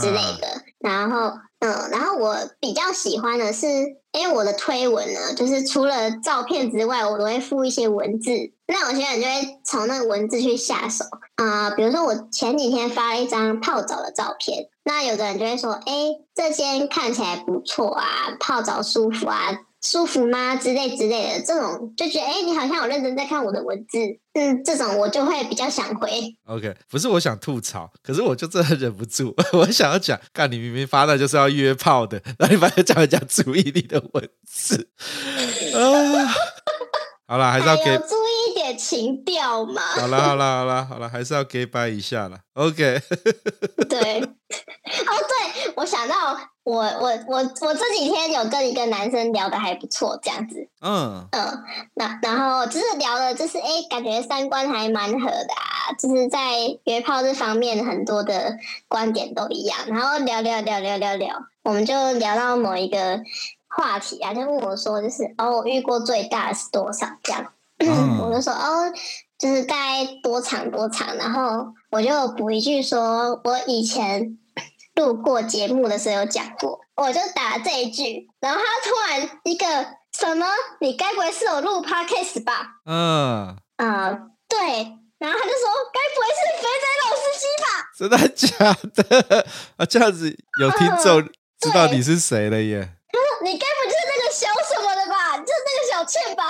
[0.00, 1.38] 之类的，嗯、然后。
[1.58, 3.66] 嗯，然后我比较喜欢的是，
[4.16, 8.30] 因为我的推文呢，就是除了照片之外，我都会附一些文字。
[8.66, 11.04] 那有些人就会从那个文字去下手
[11.36, 19.60] 啊、比如说我前几天发了一张泡澡的照片，那有的人就会说，哎，这间看起来不错啊，泡澡舒服啊。
[19.88, 20.56] 舒服吗？
[20.56, 23.98] 之类之类的，这种就觉得，哎、你好像有认真在看我的文字，
[24.34, 26.10] 嗯，这种我就会比较想回。
[26.46, 34.88] OK，不是我想吐槽，可是我就真的忍不住， 我想要讲，看你明明发的就是要约炮的，然后你反而叫人家注意力的文字，
[37.26, 39.82] 好了，还是要给注意一点情调嘛。
[39.82, 42.38] 好了，好了，好了，好了，还是要给掰一下了。
[42.54, 43.00] OK，
[43.88, 46.38] 对，哦，对，我想到。
[46.66, 51.62] 我我我我这几天有跟一个男生聊的还不错，这样子，嗯嗯，
[51.94, 56.56] 那然后就是聊的，就是哎，感觉三观还蛮合的啊，就是在
[56.86, 58.56] 约炮这方面很多的
[58.88, 63.20] 观点都一样，然后聊聊聊聊聊聊，我们就聊到某一个
[63.76, 68.92] 话题啊，就问我说，就是哦，我遇过最大的是多少这样，嗯、 我就说哦，
[69.38, 74.38] 就是大概多长多长，然后我就补一句说，我以前。
[74.96, 79.66] 录过节目的时候有讲过，我就打这一句，然后他突然一个
[80.10, 80.46] 什么？
[80.80, 82.78] 你该不会是我录 podcast 吧？
[82.86, 84.58] 嗯啊、呃，对，
[85.18, 87.68] 然后他就说，该不会是肥仔老司机吧？
[87.94, 88.48] 真的假
[89.28, 89.46] 的？
[89.76, 91.28] 啊，这样子有听众
[91.60, 92.95] 知道你是谁了耶？
[93.42, 95.36] 你该不就是那个小什么的吧？
[95.38, 96.44] 就是那个小倩吧？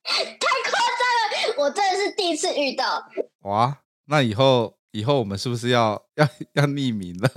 [0.04, 3.04] 太夸张了，我真的是第一次遇到。
[3.42, 4.74] 哇，那以后。
[4.92, 7.30] 以后我们是不是要 要要匿名了？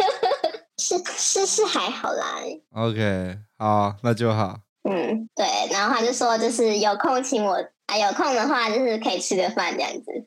[0.80, 2.36] 是是是还好啦。
[2.72, 4.58] OK，好，那就好。
[4.88, 5.46] 嗯，对。
[5.70, 10.26] 然后他就说，就是有空请我啊，有空的话就是可以吃个饭这样子。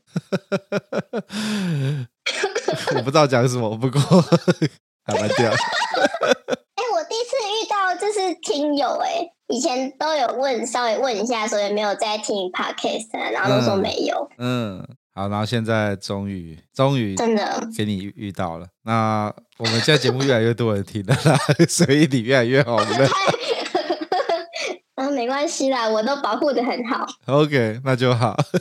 [2.95, 3.99] 我不知道讲什么，不过
[5.03, 5.51] 还蛮屌。
[8.01, 14.29] 哎，我第一次遇到就是听友哎、欸，以前都有问，稍微问一下说有没有在听 Podcast，然后都说没有。
[14.37, 14.79] 嗯。
[14.79, 18.65] 嗯好，然后现在终于终于真的给你遇到了。
[18.85, 21.13] 那我们现在节目越来越多人听了，
[21.67, 22.85] 所以你越来越红了。
[24.95, 27.05] 啊，没没关系啦，我都保护的很好。
[27.25, 28.37] OK，那就好。
[28.47, 28.57] 这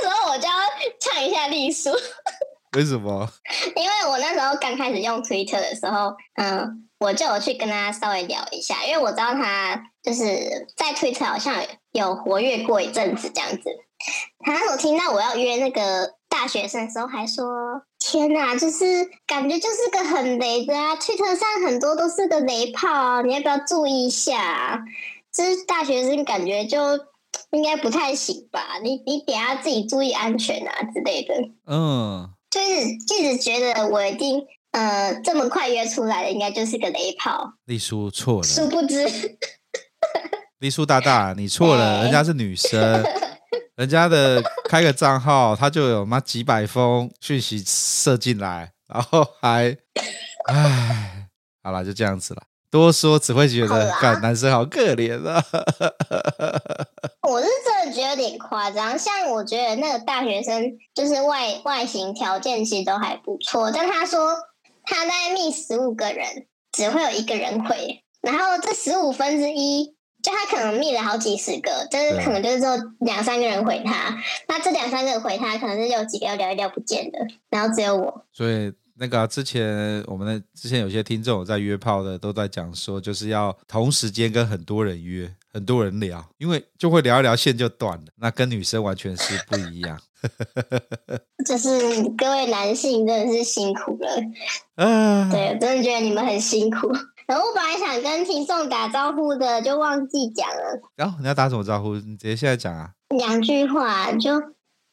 [0.00, 0.54] 时候我就要
[0.98, 1.90] 唱一下丽叔。
[2.74, 3.28] 为什么？
[3.76, 11.54] 因为我那时候刚开始用 Twitter 的时候，嗯，我就有去跟他稍微聊一下，因为我知道他就是在 Twitter 好像
[11.92, 13.70] 有活跃过一阵子这样子。
[14.40, 17.46] 他那时候听到我要约那个大学生的时候，还说
[17.98, 24.84] ：“天哪，就是感觉就是个很雷的啊！Twitter 上很多都是个雷炮啊，你要不要注意一下？
[25.32, 26.78] 就是大学生感觉就
[27.50, 28.78] 应该不太行吧？
[28.82, 31.34] 你你等下自己注意安全啊之类的。”
[31.66, 32.30] 嗯。
[32.50, 32.88] 就是
[33.18, 34.42] 一直觉得我一定
[34.72, 37.54] 呃这么快约出来的应该就是个雷炮。
[37.64, 39.38] 丽叔错了，殊不知，
[40.58, 43.04] 丽叔大大你错了，人家是女生，
[43.74, 49.76] 人家的开个账号他就有妈几百封讯息射进来，然后还
[50.46, 51.28] 唉，
[51.62, 52.42] 好了就这样子了。
[52.76, 55.42] 多说只会觉得，干男生好可怜啊！
[57.26, 58.98] 我是真的觉得有点夸张。
[58.98, 64.36] 像我觉得那个大学生，就是外外形条件其实都还不错，但他说
[64.84, 74.14] 他在密十五个人，只会有一个人回，然后这十五分之一，就他可能密了好几十个，就是可能就是只有两三个人回他，
[74.48, 77.18] 那这两三个人回他，可能是有几个要聊一聊不见的，
[77.48, 78.26] 然后只有我。
[78.32, 78.74] 所以。
[78.98, 88.04] 那个、啊、之前我们的之前有些听众有在约炮的，都在讲说，就是要同时间跟很多人约，很多人聊，因为就会聊一聊线就断了。
[88.16, 90.00] 那跟女生完全是不一样。
[91.44, 91.68] 就是
[92.16, 94.08] 各位男性真的是辛苦了，
[94.76, 96.90] 啊，对，我真的觉得你们很辛苦。
[97.26, 100.80] 然后我本来想跟听众打招呼的，就忘记讲了。
[100.96, 101.96] 然后、哦、你要打什么招呼？
[101.96, 102.92] 你直接现在讲啊。
[103.10, 104.42] 两句话，就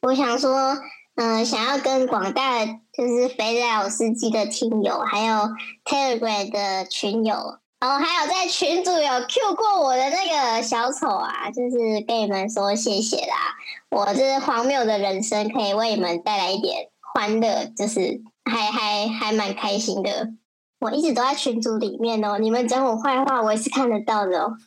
[0.02, 0.76] 我想说。
[1.16, 5.48] 嗯、想要跟广大就是肥仔老司机的听友，还有
[5.84, 13.54] Telegram 的群友，然后还有在群组有 Q 过我的那个小丑啊，就是跟你们说谢谢啦。
[13.90, 20.30] 我这荒谬的人生可以为你们带来一点欢乐，就是还还还蛮开心的。
[20.80, 24.52] 我一直都在群组里面哦，你们讲我坏话，我也是看得到的哦。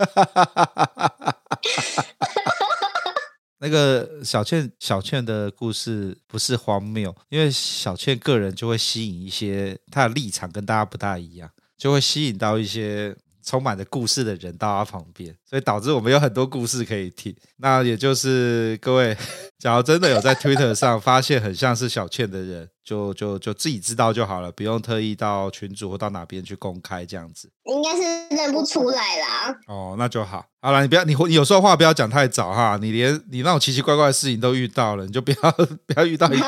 [3.59, 13.15] 那个小倩，小倩的故事不是荒谬，因为小倩个人就会吸引一些她的立场跟大家不大一样，就会吸引到一些
[13.47, 17.33] 充满着故事的人到他旁边，所以导致我们有很多故事可以听。
[17.55, 19.15] 那也就是各位，
[19.57, 22.69] 假如真的有在 Twitter 上发现很像是小倩的人。
[22.87, 27.51] 就就就自己知道就好了，不用特意到群主或到哪边去公开这样子。
[27.65, 28.01] 应该是
[28.33, 29.53] 认不出来啦。
[29.67, 30.45] 哦，那就好。
[30.61, 32.79] 好了，你不要，你你有时候话不要讲太早哈。
[32.81, 35.51] 你连你那种奇奇怪怪的事情都遇到了，你就不要
[35.85, 36.47] 不要遇到一个。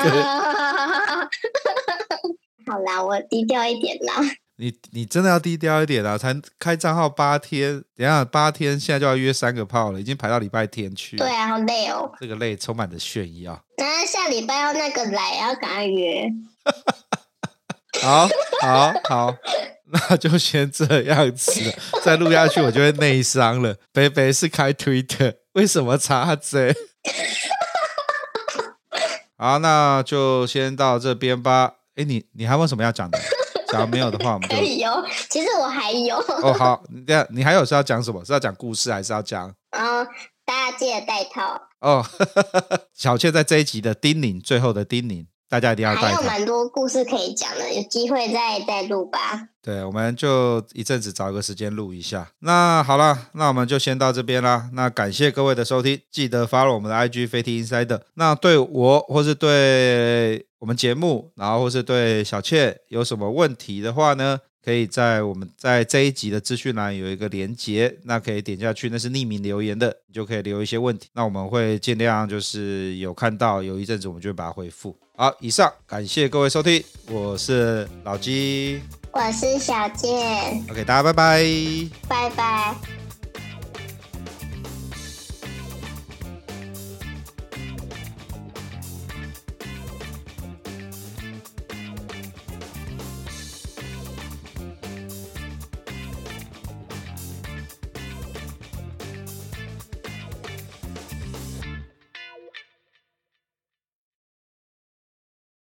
[2.66, 4.14] 好啦，我低调一点啦。
[4.60, 6.18] 你你真的要低调一点啊！
[6.18, 11.16] 才开账号八天，等下八天，现在就要约三个炮了，已经排到礼拜天去。
[11.16, 12.12] 对啊，好累哦。
[12.20, 13.58] 这个累充满着炫耀。
[13.78, 16.30] 那下礼拜要那个来，要赶快约。
[18.02, 18.28] 好，
[18.60, 19.34] 好，好，
[19.86, 21.74] 那就先这样子。
[22.04, 23.74] 再录下去，我就会内伤了。
[23.92, 26.76] 北北是开 Twitter，为什么插嘴？
[29.38, 31.76] 好，那就先到这边吧。
[31.96, 33.18] 哎，你你还有什么要讲的？
[33.72, 34.90] 假如没有的话，我们就可以有。
[35.28, 36.52] 其实我还有哦。
[36.52, 38.24] 好，这样你还有是要讲什么？
[38.24, 39.52] 是要讲故事，还是要讲？
[39.70, 40.06] 嗯，
[40.44, 42.04] 大家记得戴套哦。
[42.94, 46.06] 小倩在这一集的叮咛，最后的叮咛，大家一定要带套。
[46.08, 49.48] 还有蛮多故事可以讲的，有机会再再录吧。
[49.62, 52.28] 对，我们就一阵子找一个时间录一下。
[52.40, 54.70] 那好了，那我们就先到这边啦。
[54.72, 58.00] 那感谢各位的收听，记得 follow 我们的 IG Fatty Insider。
[58.14, 60.46] 那对我或是对。
[60.60, 74.94] 我们节目，然后或是对小倩有什么问题的话呢，可以在我们在这一集的资讯栏有一个连接，那可以点下去，那是匿名留言的，你就可以留一些问题，那我们会尽量就是有看到，有一阵子我们就会把它回复。
[75.16, 78.82] 好，以上感谢各位收听，我是老鸡，
[79.12, 81.42] 我是小倩，OK，大家拜拜，
[82.06, 83.09] 拜拜。